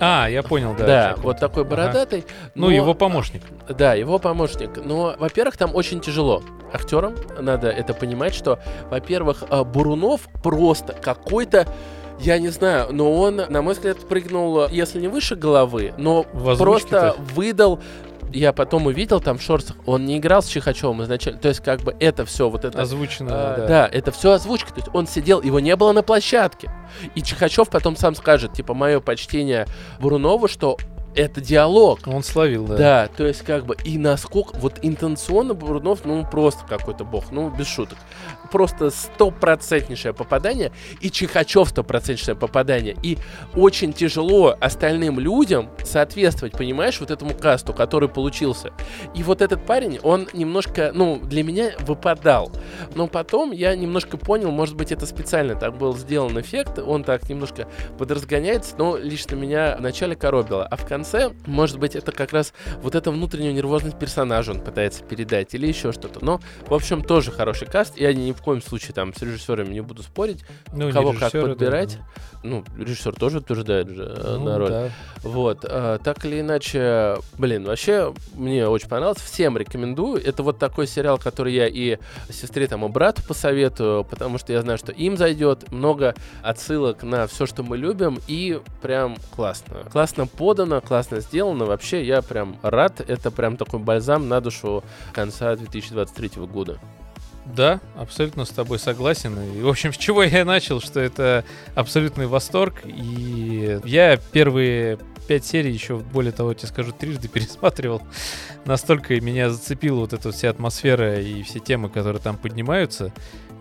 [0.00, 0.86] А, я понял, да.
[0.86, 1.70] Да, вот такой Ага.
[1.70, 2.24] бородатый.
[2.54, 3.42] Ну, но- его помощник.
[3.68, 4.70] Да, его помощник.
[4.84, 6.42] Но, во-первых, там очень тяжело.
[6.72, 8.58] Актерам надо это понимать, что,
[8.90, 11.66] во-первых, а, Бурунов просто какой-то
[12.18, 16.50] я не знаю, но он, на мой взгляд, прыгнул, если не выше головы, но В
[16.50, 17.14] озвучке-то.
[17.14, 17.80] просто выдал
[18.32, 21.40] я потом увидел там в шортах, он не играл с Чихачевым изначально.
[21.40, 22.80] То есть, как бы это все вот это.
[22.80, 23.66] Озвучено, а, да.
[23.66, 24.72] да, это все озвучка.
[24.72, 26.70] То есть он сидел, его не было на площадке.
[27.14, 29.66] И Чихачев потом сам скажет, типа, мое почтение
[30.00, 30.78] Бурунову, что
[31.14, 32.00] это диалог.
[32.06, 32.76] Он словил, да.
[32.76, 37.50] Да, то есть как бы и насколько вот интенционно Бурунов, ну просто какой-то бог, ну
[37.50, 37.98] без шуток.
[38.52, 42.96] Просто стопроцентнейшее попадание, и Чихачев стопроцентнейшее попадание.
[43.02, 43.18] И
[43.54, 48.72] очень тяжело остальным людям соответствовать, понимаешь, вот этому касту, который получился.
[49.14, 52.52] И вот этот парень, он немножко, ну, для меня выпадал.
[52.94, 57.28] Но потом я немножко понял, может быть, это специально так был сделан эффект, он так
[57.28, 57.66] немножко
[57.98, 60.66] подразгоняется, но лично меня вначале коробило.
[60.66, 65.02] А в конце, может быть, это как раз вот эта внутреннюю нервозность персонажа он пытается
[65.02, 66.22] передать или еще что-то.
[66.22, 67.98] Но, в общем, тоже хороший каст.
[67.98, 70.44] Я ни в коем случае там с режиссерами не буду спорить.
[70.72, 71.96] Ну, Кого как да, подбирать.
[71.96, 72.22] да.
[72.42, 74.68] Ну, режиссер тоже утверждает же э, Ну, на роль.
[74.68, 74.90] да.
[75.22, 80.20] Вот, э, так или иначе, блин, вообще мне очень понравилось, всем рекомендую.
[80.20, 81.98] Это вот такой сериал, который я и
[82.30, 87.28] сестре там и брату посоветую, потому что я знаю, что им зайдет много отсылок на
[87.28, 89.84] все, что мы любим, и прям классно.
[89.92, 91.64] Классно подано, классно сделано.
[91.66, 93.00] Вообще я прям рад.
[93.08, 94.82] Это прям такой бальзам на душу
[95.12, 96.80] конца 2023 года.
[97.54, 99.38] Да, абсолютно с тобой согласен.
[99.56, 101.44] И, в общем, с чего я начал, что это
[101.74, 102.82] абсолютный восторг.
[102.84, 104.98] И я первые
[105.28, 108.02] пять серий еще, более того, тебе скажу, трижды пересматривал.
[108.64, 113.12] Настолько меня зацепила вот эта вся атмосфера и все темы, которые там поднимаются.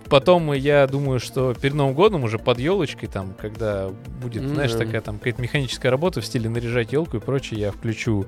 [0.10, 3.90] Потом я думаю, что перед Новым годом уже под елочкой, там, когда
[4.22, 4.80] будет, знаешь, Мгм.
[4.80, 8.26] такая там какая-то механическая работа в стиле наряжать елку и прочее, я включу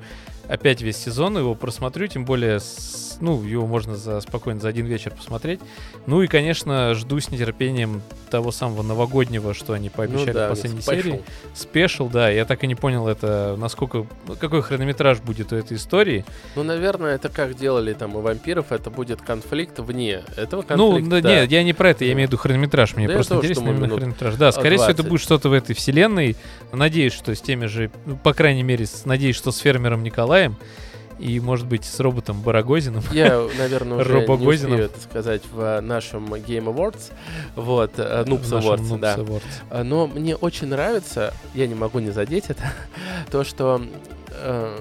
[0.47, 4.85] опять весь сезон, его просмотрю, тем более, с- ну, его можно за, спокойно за один
[4.85, 5.59] вечер посмотреть.
[6.07, 10.49] Ну и, конечно, жду с нетерпением того самого новогоднего, что они пообещали Ну да, в
[10.49, 11.01] последней спешл.
[11.01, 11.21] серии.
[11.53, 14.07] Спешл, да, я так и не понял, это насколько,
[14.39, 16.25] какой хронометраж будет у этой истории.
[16.55, 21.09] Ну, наверное, это как делали там у вампиров, это будет конфликт вне этого Ну, конфликта.
[21.11, 21.29] да, да.
[21.41, 22.95] нет, я не про это, я имею в виду хронометраж.
[22.95, 24.35] Мне Да просто тоже интересно именно хронометраж.
[24.35, 25.09] Да, скорее всего, это 20.
[25.09, 26.35] будет что-то в этой вселенной.
[26.71, 30.32] Надеюсь, что с теми же, ну, по крайней мере, надеюсь, что с фермером Николаем
[31.19, 33.03] и, может быть, с роботом Барагозиным.
[33.11, 34.71] Я, наверное, уже не Робогозинов.
[34.73, 37.11] успею это сказать в нашем Game Awards.
[37.55, 39.15] Вот, э, Noobs Awards, да.
[39.15, 39.41] Awards.
[39.69, 42.63] А, Но мне очень нравится, я не могу не задеть это,
[43.31, 43.81] то, что,
[44.31, 44.77] э,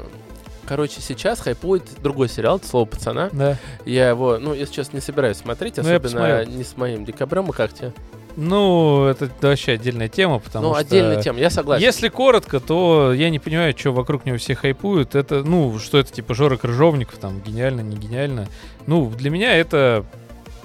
[0.67, 3.29] короче, сейчас хайпует другой сериал «Слово пацана».
[3.33, 3.59] Да.
[3.85, 7.49] Я его, ну, если честно, не собираюсь смотреть, Ну, я особенно не с моим декабрем.
[7.51, 7.93] И как тебе?
[8.37, 10.81] Ну, это вообще отдельная тема, потому ну, что...
[10.81, 11.85] отдельная тема, я согласен.
[11.85, 15.15] Если коротко, то я не понимаю, что вокруг него все хайпуют.
[15.15, 18.49] Это, ну, что это типа Жора Крыжовников, там, гениально, не гениально.
[18.87, 20.05] Ну, для меня это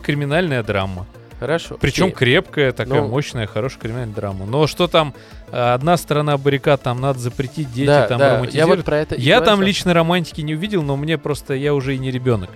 [0.02, 1.06] криминальная драма.
[1.40, 1.78] Хорошо.
[1.80, 2.16] Причем окей.
[2.16, 4.46] крепкая, такая Ну- мощная, хорошая криминальная драма.
[4.46, 5.14] Но что там,
[5.52, 8.78] э, одна сторона баррикад, там надо запретить, дети да, там да, я романтизируют.
[8.78, 11.96] вот про это и Я там лично романтики не увидел, но мне просто, я уже
[11.96, 12.50] и не ребенок.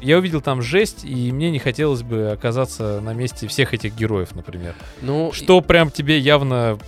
[0.00, 4.34] Я увидел там жесть, и мне не хотелось бы оказаться на месте всех этих героев,
[4.34, 4.74] например.
[5.02, 6.78] Ну, Что прям тебе явно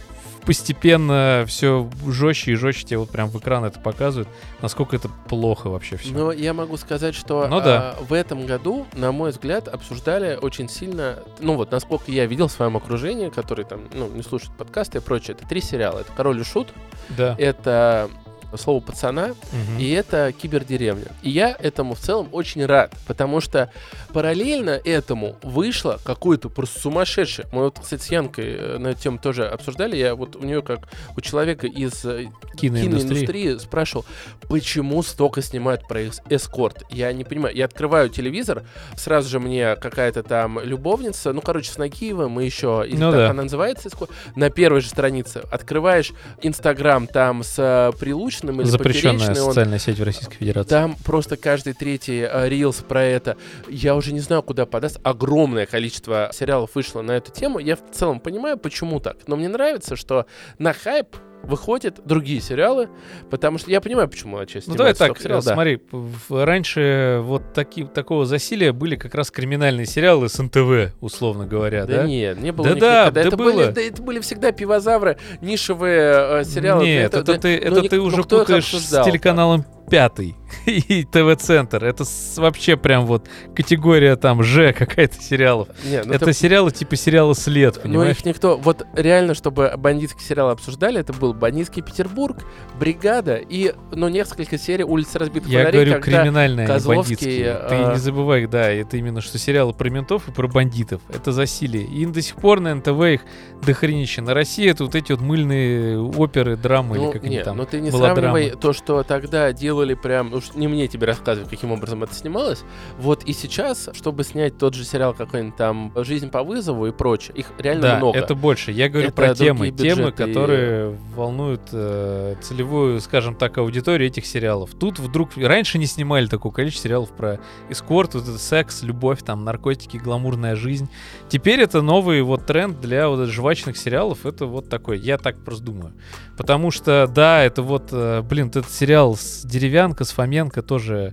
[0.49, 4.31] постепенно все жестче и жестче тебе вот прям в экран это показывают,
[4.63, 6.11] насколько это плохо вообще все.
[6.15, 7.97] Но я могу сказать, что Ну да.
[7.99, 12.49] а, в этом году, на мой взгляд, обсуждали очень сильно, ну вот, насколько я видел
[12.49, 15.99] в своем окружении, которые там, ну, не слушают подкасты и прочее, это три сериала.
[15.99, 16.69] Это «Король и Шут»,
[17.11, 17.35] да.
[17.39, 18.09] это
[18.57, 19.79] «Слово пацана» Мгм.
[19.79, 21.07] и это «Кибердеревня».
[21.23, 23.71] И я этому в целом очень рад, потому что
[24.13, 27.47] параллельно этому вышло какое-то просто сумасшедшее.
[27.53, 29.97] Мы вот, кстати, с Янкой э, на эту тему тоже обсуждали.
[29.97, 30.81] Я вот у нее, как
[31.17, 32.27] у человека из э,
[32.57, 33.27] Киноиндустрия.
[33.27, 34.05] киноиндустрии спрашивал,
[34.49, 36.85] почему столько снимают про эс- эскорт.
[36.91, 37.55] Я не понимаю.
[37.57, 38.65] Я открываю телевизор,
[38.97, 43.31] сразу же мне какая-то там любовница, ну, короче, с Нагиевым и еще, Ну так да.
[43.31, 45.43] она называется, эскорт, на первой же странице.
[45.51, 47.93] Открываешь Инстаграм там с э,
[48.39, 50.69] Прилучным или Запрещенная Поперечный, он социальная сеть в Российской Федерации.
[50.69, 53.37] там просто каждый третий э, рилс про это.
[53.69, 54.99] Я уже не знаю, куда подаст.
[55.03, 57.59] Огромное количество сериалов вышло на эту тему.
[57.59, 59.17] Я в целом понимаю, почему так.
[59.27, 60.27] Но мне нравится, что
[60.59, 61.17] на хайп
[61.49, 62.89] выходят другие сериалы,
[63.31, 65.41] потому что я понимаю, почему отчасти Ну давай так, э, да.
[65.41, 65.81] смотри,
[66.29, 71.99] раньше вот таки, такого засилия были как раз криминальные сериалы с НТВ, условно говоря, Да,
[71.99, 72.07] да?
[72.07, 73.11] нет, не было Да да, никогда.
[73.11, 73.53] да это было.
[73.53, 76.85] Были, да, это были всегда пивозавры, нишевые э, сериалы.
[76.85, 80.35] Нет, это, ты, ну, это ты ну, уже кто их путаешь с телеканалом Пятый
[80.67, 81.85] и ТВ-центр.
[81.85, 82.05] Это
[82.37, 85.69] вообще прям вот категория там Ж какая-то сериалов.
[85.85, 88.17] Не, ну это ты- сериалы типа сериала След, Ну, понимаешь?
[88.19, 88.57] их никто...
[88.57, 92.39] Вот реально, чтобы бандитский сериал обсуждали, это был «Бандитский Петербург»,
[92.79, 97.55] «Бригада» и, ну, несколько серий «Улицы разбитых Я фонарей», говорю криминальные, а Козловский, бандитские.
[97.69, 101.01] Ты а- не забывай, да, это именно что сериалы про ментов и про бандитов.
[101.09, 101.85] Это засилие.
[101.85, 103.21] И до сих пор на НТВ их
[103.65, 104.23] дохренище.
[104.23, 107.57] На России это вот эти вот мыльные оперы, драмы или Ну, как они нет, там.
[107.57, 108.61] ну ты не сравнивай драма.
[108.61, 112.65] то, что тогда делали прям, уж не мне тебе рассказывать, каким образом это снималось.
[112.99, 117.37] Вот и сейчас, чтобы снять тот же сериал какой-нибудь там «Жизнь по вызову» и прочее,
[117.37, 118.19] их реально да, много.
[118.19, 118.73] это больше.
[118.73, 124.27] Я говорю Это про темы, темы, и- которые волнуют э, целевую, скажем так, аудиторию этих
[124.27, 124.71] сериалов.
[124.79, 129.45] Тут вдруг раньше не снимали такое количество сериалов про эскорт, вот это секс, любовь, там
[129.45, 130.89] наркотики, гламурная жизнь.
[131.29, 134.27] Теперь это новый вот тренд для вот жвачных сериалов.
[134.27, 134.99] Это вот такой.
[134.99, 135.93] Я так просто думаю.
[136.37, 141.13] Потому что да, это вот, э, блин, этот сериал с деревянка, с Фоменко тоже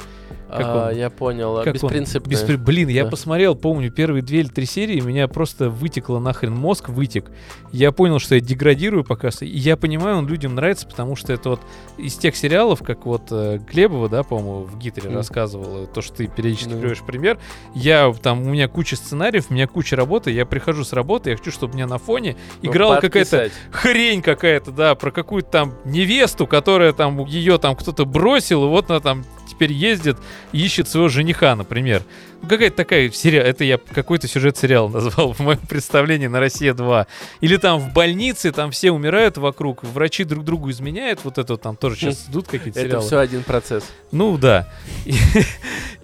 [0.50, 1.74] А, я понял, Как он?
[1.74, 2.30] беспринципно.
[2.30, 3.10] Беспри- Блин, я Да.
[3.10, 7.32] посмотрел, помню, первые две или три серии, меня просто вытекло нахрен мозг, вытек.
[7.72, 9.32] Я понял, что я деградирую пока.
[9.32, 11.62] что- И я понимаю, он людям нравится, потому что это вот
[11.98, 15.18] из тех сериалов, как вот э, Глебова, да, по-моему, в Гитлере Мгм.
[15.18, 16.80] рассказывал, то, что ты периодически Ну.
[16.80, 17.38] приводишь пример.
[17.74, 21.38] Я там, у меня куча сценариев, у меня куча работы, я прихожу с работы, я
[21.38, 23.52] хочу, чтобы у меня на фоне Ну, играла какая-то подписать.
[23.72, 28.90] хрень какая-то, да, про какую-то там невесту, которая там, ее там кто-то бросил, и вот
[28.90, 29.26] она там
[29.56, 30.18] теперь ездит
[30.52, 32.04] ищет своего жениха, например.
[32.42, 36.74] Ну, какая-то такая сериал, это я какой-то сюжет сериала назвал в моем представлении на Россия
[36.74, 37.08] 2.
[37.42, 41.62] Или там в больнице, там все умирают вокруг, врачи друг другу изменяют, вот это вот
[41.62, 43.06] там тоже сейчас идут какие-то Это сериалы.
[43.06, 43.84] все один процесс.
[44.12, 44.68] Ну да.
[45.06, 45.16] И,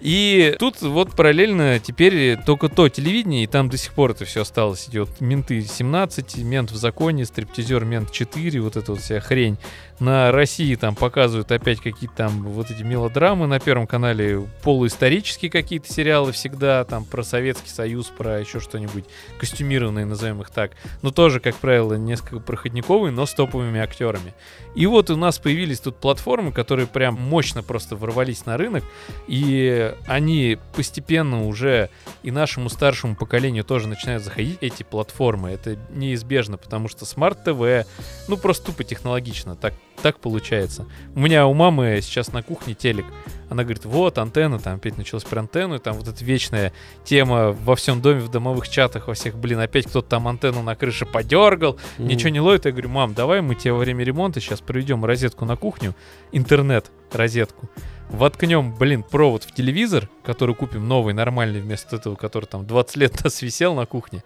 [0.00, 4.42] и тут вот параллельно теперь только то телевидение, и там до сих пор это все
[4.42, 4.88] осталось.
[4.88, 9.58] Идет менты 17, мент в законе, стриптизер мент 4, вот эта вот вся хрень.
[10.00, 15.92] На России там показывают опять какие-то там вот эти мелодрамы на Первом канале, полуисторические какие-то
[15.92, 19.04] сериалы всегда, там про Советский Союз, про еще что-нибудь,
[19.38, 20.72] костюмированные, назовем их так.
[21.02, 24.34] Но тоже, как правило, несколько проходняковые, но с топовыми актерами.
[24.74, 28.84] И вот у нас появились тут платформы, которые прям мощно просто ворвались на рынок,
[29.26, 31.90] и они постепенно уже
[32.22, 35.50] и нашему старшему поколению тоже начинают заходить эти платформы.
[35.50, 37.86] Это неизбежно, потому что смарт-ТВ,
[38.28, 40.86] ну просто тупо технологично, так так получается.
[41.14, 43.04] У меня у мамы сейчас на кухне телек.
[43.50, 46.72] Она говорит, вот антенна, там опять началось про антенну, и там вот эта вечная
[47.04, 50.74] тема во всем доме, в домовых чатах, во всех, блин, опять кто-то там антенну на
[50.74, 52.08] крыше подергал, Мгм.
[52.08, 52.64] ничего не ловит.
[52.64, 55.94] Я говорю, мам, давай мы тебе во время ремонта сейчас проведем розетку на кухню,
[56.32, 57.68] интернет, розетку,
[58.10, 63.24] воткнем, блин, провод в телевизор, который купим новый, нормальный, вместо этого, который там 20 лет
[63.24, 64.22] нас висел на кухне.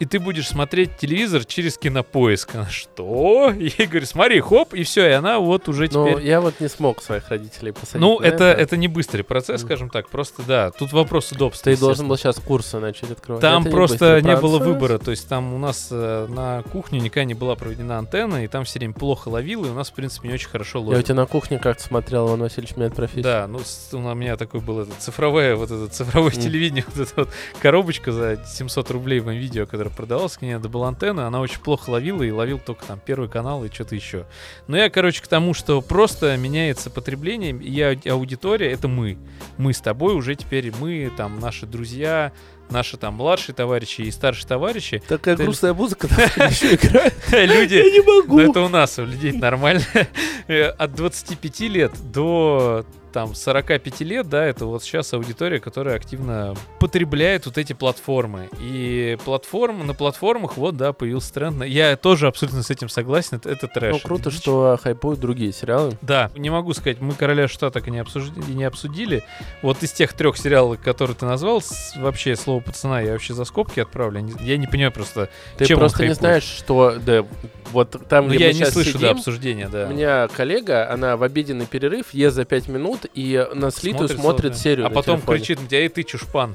[0.00, 2.54] И ты будешь смотреть телевизор через кинопоиск.
[2.54, 3.52] Она, что?
[3.56, 6.26] И я говорю, смотри, хоп, и все, и она вот уже Ну, теперь...
[6.26, 8.00] я вот не смог своих родителей посадить.
[8.00, 9.68] Ну, на это, это не быстрый процесс, Мгм.
[9.68, 10.08] скажем так.
[10.08, 11.72] Просто, да, тут вопрос удобства.
[11.72, 13.40] Ты должен был сейчас курсы начать открывать.
[13.40, 14.98] Там Это не просто быстрый не было выбора.
[14.98, 18.64] То есть там у нас э, на кухне никогда не была проведена антенна, и там
[18.64, 21.14] все время плохо ловило, и у нас, в принципе, не очень хорошо Я у тебя
[21.14, 23.24] на кухне как-то смотрел, Иван Васильевич меняет профессию.
[23.24, 23.60] Да, ну
[23.92, 26.40] у меня такой был это цифровое, вот это цифровое Мгм.
[26.40, 27.30] телевидение, вот эта вот
[27.60, 31.58] коробочка за 700 рублей в видео, которая продавалась, к ней надо была антенна, она очень
[31.60, 34.24] плохо ловила и ловил только там первый канал и что-то еще.
[34.68, 39.18] Но я, короче, к тому, что просто меняется потребление, я- аудитория— это мы.
[39.56, 42.32] Мы с тобой уже теперь, мы, там, наши друзья,
[42.70, 46.06] наши там младшие товарищи и старшие товарищи, Такая Ты- грустная музыка
[46.36, 47.14] еще играет.
[47.32, 48.38] люди, Я не могу.
[48.40, 49.82] ну, это у нас, у людей нормально.
[50.46, 52.84] Э, От 25 лет до
[53.14, 58.48] там 45 лет, да, это вот сейчас аудитория, которая активно потребляет вот эти платформы.
[58.60, 61.64] И платформ, на платформах, вот, да, появился тренд.
[61.64, 63.92] Я тоже абсолютно с этим согласен, это, это трэш.
[63.92, 64.40] Ну, круто, дичь.
[64.40, 65.96] что хайпуют другие сериалы.
[66.02, 68.52] Да, не могу сказать, мы «Короля шута» так и не обсуждили.
[68.52, 69.22] Не обсудили.
[69.62, 71.62] Вот из тех трех сериалов, которые ты назвал,
[71.94, 74.26] вообще слово «пацана» я вообще за скобки отправлю.
[74.40, 76.96] Я не- понимаю просто, Ты Чем просто не знаешь, что...
[76.98, 77.24] Да,
[77.70, 79.86] вот там, ну, где я не слышу, да, сидим, обсуждения, да.
[79.86, 84.52] У меня коллега, она в обеденный перерыв ест за 5 минут и на слитую смотрит,
[84.54, 85.38] целый- серию А потом телефоне.
[85.38, 86.54] кричит тебя, эй, ты чушпан.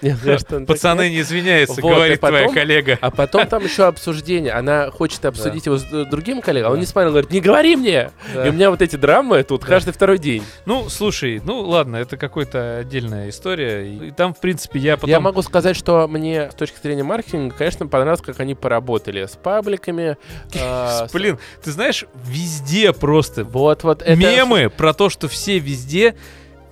[0.66, 2.98] Пацаны, не извиняется, Вот, и говорит твоя коллега.
[3.00, 4.52] А потом там еще обсуждение.
[4.52, 7.76] Она хочет обсудить его с д- другим коллегой, а он не смотрел, говорит, не говори
[7.76, 8.10] мне!
[8.34, 10.42] И у меня вот эти драмы тут каждый второй день.
[10.66, 13.86] Ну, слушай, ну ладно, это какая-то отдельная история.
[13.86, 15.10] И и там, в принципе, я потом...
[15.10, 19.32] Я могу сказать, что мне с точки зрения маркетинга, конечно, понравилось, как они поработали с
[19.36, 20.16] пабликами.
[20.58, 24.16] а, Блин, ты знаешь, везде просто Вот, вот это...
[24.16, 25.89] мемы про то, что все везде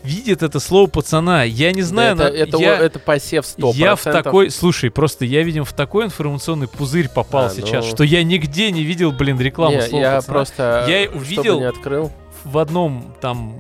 [0.02, 1.42] видят это слово пацана.
[1.44, 2.76] Я не знаю, это, но это, я...
[2.78, 3.72] это посев 100%.
[3.74, 7.90] Я в такой, слушай, просто я, видим, в такой информационный пузырь попал А, сейчас, ну.
[7.90, 10.32] что я нигде не видел, блин, рекламу Не, слова я пацана.
[10.34, 12.12] просто, Я чтобы увидел- не открыл.
[12.44, 13.54] в одном там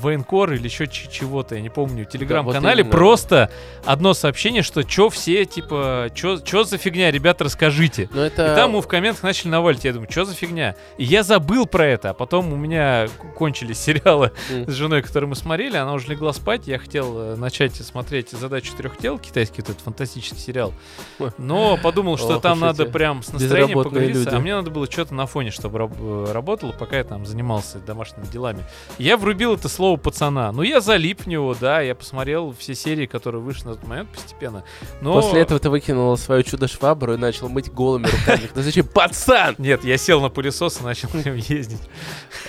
[0.00, 2.92] военкор или еще чего-то, я не помню, телеграм-канале именно.
[2.92, 3.50] просто
[3.84, 8.08] одно сообщение, что чё все, типа, чё, чё за фигня, ребята, расскажите.
[8.12, 8.52] Но это...
[8.52, 10.76] И там мы в комментах начали навалить, я думаю, что за фигня?
[10.98, 15.36] И я забыл про это, а потом у меня кончились сериалы с женой, которые мы
[15.36, 19.70] смотрели, она уже легла спать, я хотел э, начать смотреть «Задачу трех тел», китайский вот
[19.70, 20.72] этот фантастический сериал,
[21.38, 25.14] но подумал, что Ох там надо прям с настроением погрузиться, а мне надо было что-то
[25.14, 28.64] на фоне, чтобы э, работало, пока я там занимался домашними делами.
[28.98, 33.06] Я врубил это слово «пацана», ну я залип в него, да, я посмотрел все серии,
[33.06, 34.64] которые вышли на тот момент постепенно,
[35.00, 35.12] но...
[35.12, 38.50] После этого ты выкинул свою чудо-швабру и начал мыть голыми руками.
[38.54, 38.86] Ну зачем?
[38.86, 39.54] Пацан!
[39.58, 41.82] Нет, я сел на пылесос и начал на нем ездить.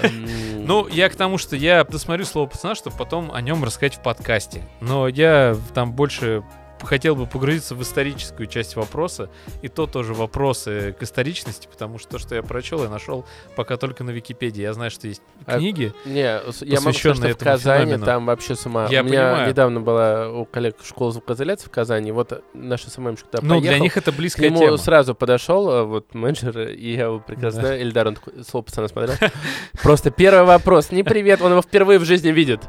[0.01, 4.01] Ну, я к тому, что я досмотрю слово пацана, чтобы потом о нем рассказать в
[4.01, 4.63] подкасте.
[4.81, 6.43] Но я там больше
[6.83, 9.29] хотел бы погрузиться в историческую часть вопроса,
[9.61, 13.25] и то тоже вопросы к историчности, потому что то, что я прочел, я нашел
[13.55, 14.61] пока только на Википедии.
[14.61, 15.93] Я знаю, что есть А- книги.
[16.05, 18.05] Не, с- я могу сказать, что в Казани феномену.
[18.05, 18.87] там вообще с ума.
[18.89, 19.49] Я У меня понимаю.
[19.49, 22.11] недавно была у коллег школа звукоизоляции в Казани.
[22.11, 23.83] Вот наш СММщик туда ну, для поехал.
[23.83, 24.77] них это К близкая нему тема.
[24.77, 27.81] сразу подошел э, вот менеджер, и я его прекрасно Да.
[27.81, 29.15] Эльдар, он такой, слово пацана смотрел.
[29.81, 30.91] Просто первый вопрос.
[30.91, 32.61] Не привет, он его впервые в жизни видит.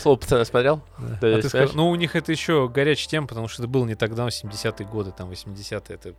[0.00, 0.80] Слово пацана смотрел?
[0.98, 4.30] А ну, у них это еще горячая тема, потому что это было не так давно,
[4.30, 5.94] 70-е годы, там, 80-е.
[5.94, 6.14] Это,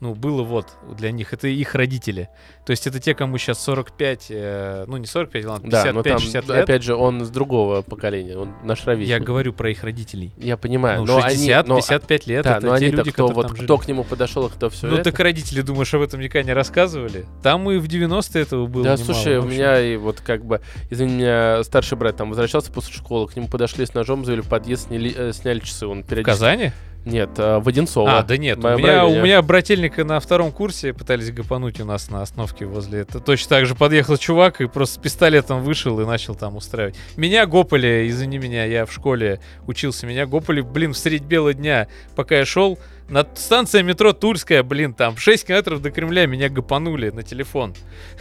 [0.00, 0.66] ну, было вот
[0.96, 1.32] для них.
[1.32, 2.28] Это их родители.
[2.66, 6.18] То есть это те, кому сейчас 45, э, ну, не 45, ладно, Да, но там,
[6.18, 6.50] 55-60 лет.
[6.64, 9.22] опять же, он с другого поколения, он наш Я ровесник.
[9.24, 10.32] говорю про их родителей.
[10.36, 11.68] Я понимаю, Ну, но 60, они...
[11.70, 13.84] но- 55 лет, Да, это но те люди, кто, вот, там кто жили.
[13.84, 15.04] к нему подошел и кто все Ну, это.
[15.04, 17.24] так родители, думаешь, об этом никогда не рассказывали?
[17.42, 20.44] Там и в 90-е этого было Да, немало, слушай, в у меня и вот как
[20.44, 24.42] бы, извини меня, старший брат там возвращался после школы, к нему подошли с ножом, завели
[24.42, 26.38] в подъезд, сняли, э, сняли часы, он В периодически...
[26.38, 26.72] Казани?
[27.06, 28.18] Нет, э, в Одинцово.
[28.18, 31.84] А, да нет, у меня, бровь, у меня брательника на втором курсе пытались гапануть у
[31.84, 33.22] нас на остановке возле этого.
[33.22, 36.96] Точно так же подъехал чувак и просто с пистолетом вышел и начал там устраивать.
[37.16, 41.86] Меня гопали, извини меня, я в школе учился, меня гопали, блин, в средь бела дня,
[42.16, 42.76] пока я шел,
[43.08, 47.74] На станция метро Тульская, блин, там 6 километров до Кремля меня гапанули на телефон.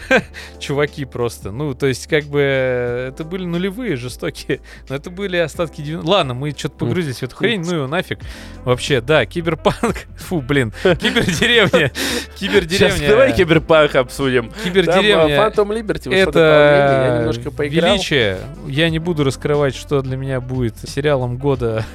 [0.60, 1.52] Чуваки просто.
[1.52, 4.62] Ну, то есть, как бы, это были нулевые, жестокие.
[4.90, 8.20] Но это были остатки 90 Ладно, мы что-то погрузились в эту хрень, ну его нафиг.
[8.64, 10.06] Вообще, да, киберпанк.
[10.18, 10.72] Фу, блин.
[10.84, 11.92] Кибердеревня.
[12.40, 12.96] Кибердеревня.
[12.96, 14.52] Сейчас давай киберпанк обсудим.
[14.64, 15.38] Кибердеревня.
[15.38, 17.94] Фантом Либерти дополнение, я Это немножко поиграл.
[17.96, 18.38] величие.
[18.68, 21.86] Я не буду раскрывать, что для меня будет сериалом года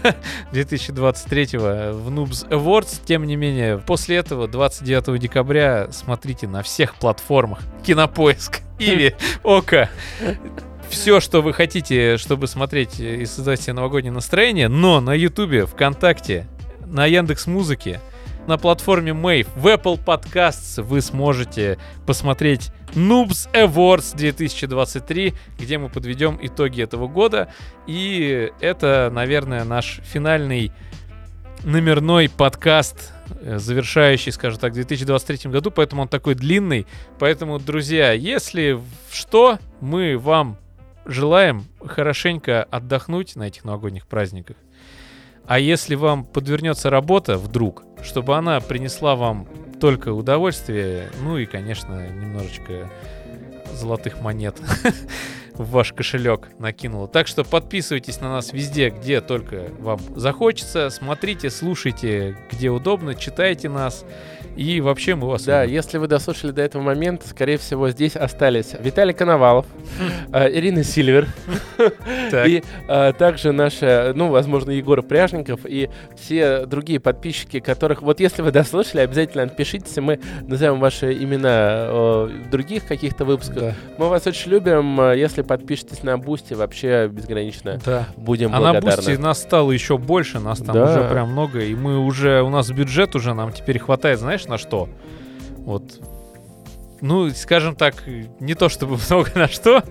[0.53, 2.47] 2023 в Noobs
[2.81, 3.01] Awards.
[3.05, 7.61] Тем не менее, после этого 29 декабря смотрите на всех платформах.
[7.85, 9.89] Кинопоиск, Иви, Ока.
[10.89, 16.49] Все, что вы хотите, чтобы смотреть и создать себе новогоднее настроение, но на Ютубе, ВКонтакте,
[16.85, 18.01] на Яндекс Музыке,
[18.49, 26.37] на платформе Mave, в Apple Podcasts вы сможете посмотреть Noobs Awards 2023, где мы подведем
[26.43, 27.53] итоги этого года.
[27.87, 30.72] И это, наверное, наш финальный
[31.65, 36.87] номерной подкаст, э, завершающий, скажем так, в 2023 году, поэтому он такой длинный.
[37.19, 38.81] Поэтому, друзья, если
[39.11, 40.57] что, мы вам
[41.05, 44.57] желаем хорошенько отдохнуть на этих новогодних праздниках.
[45.47, 49.49] А если вам подвернется работа вдруг, чтобы она принесла вам
[49.81, 52.91] только удовольствие, ну и, конечно, немножечко
[53.73, 54.57] золотых монет
[55.61, 57.07] в ваш кошелек накинула.
[57.07, 60.89] Так что подписывайтесь на нас везде, где только вам захочется.
[60.91, 64.05] Смотрите, слушайте, где удобно, читайте нас.
[64.61, 68.75] И вообще мы вас Да, если вы дослушали до этого момента, скорее всего, здесь остались
[68.79, 69.65] Виталий Коновалов,
[70.35, 71.29] э, Ирина Сильвер
[72.47, 78.43] и э, также наши, ну, возможно, Егор Пряжников и все другие подписчики, которых, вот если
[78.43, 83.73] вы дослушали, обязательно отпишитесь, и мы назовем ваши имена э, в других каких-то выпусках.
[83.97, 88.09] Мы вас очень любим, если подпишетесь на Бусти, вообще безгранично Да.
[88.15, 88.97] будем А на благодарны.
[88.97, 92.71] Бусти нас стало еще больше, нас там уже прям много, и мы уже, у нас
[92.71, 94.89] бюджет уже нам теперь хватает, знаешь, на что?
[95.59, 96.01] Вот,
[97.01, 98.05] ну, скажем так,
[98.41, 99.85] не то чтобы много на что,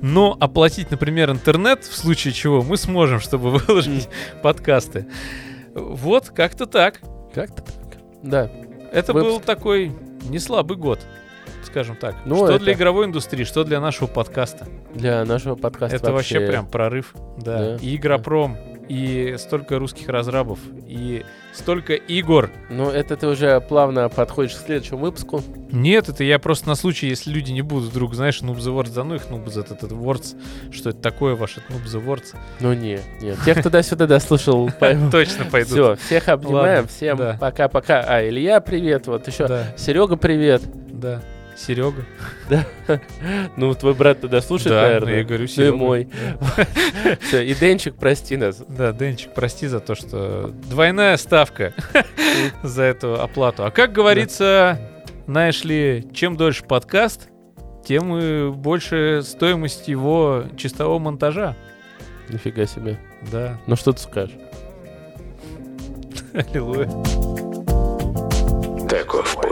[0.00, 4.08] но оплатить, например, интернет, в случае чего мы сможем, чтобы выложить
[4.42, 5.06] подкасты.
[5.74, 7.00] Вот, как-то так.
[7.34, 7.98] Как-то так.
[8.22, 8.50] Да.
[8.92, 9.92] Это Вы- был такой
[10.28, 11.00] не слабый год,
[11.66, 12.14] скажем так.
[12.24, 14.66] Ну, что это- для игровой индустрии, что для нашего подкаста.
[14.94, 17.58] Для нашего подкаста Это вообще прям прорыв, да.
[17.58, 18.56] Да, И Игропром,
[18.88, 22.50] и столько русских разрабов, и столько игр.
[22.68, 25.42] Ну, это ты уже плавно подходишь к следующему выпуску.
[25.70, 28.92] Нет, это я просто на случай, если люди не будут вдруг, знаешь, Noob the Words,
[28.94, 30.36] да ну их Noob the этот Words,
[30.72, 32.34] что это такое ваш Noob the Words.
[32.60, 33.38] Ну, не, нет.
[33.44, 34.70] Тех, кто до-сюда дослушал,
[35.12, 35.70] Точно пойдут.
[35.72, 38.04] все, всех обнимаем, всем пока-пока.
[38.06, 40.62] А, Илья, привет, вот еще Серега, привет.
[40.90, 41.22] да.
[41.66, 42.04] Серега.
[43.56, 45.12] Ну, твой брат тогда слушает, да, наверное.
[45.12, 45.76] ну, я говорю, Ну и Серега.
[45.76, 46.08] мой.
[46.56, 46.66] Да.
[47.20, 48.62] Все, и Денчик, прости нас.
[48.68, 51.72] Да, Денчик, прости за то, что двойная ставка
[52.62, 53.64] за эту оплату.
[53.64, 54.78] А как говорится,
[55.26, 57.28] знаешь ли, чем дольше подкаст,
[57.86, 61.56] тем и больше стоимость его чистого монтажа.
[62.28, 62.98] Нифига себе.
[63.30, 64.36] Да, Ну, что ты скажешь?
[66.34, 66.88] аллилуйя.
[68.88, 69.51] Таков путь.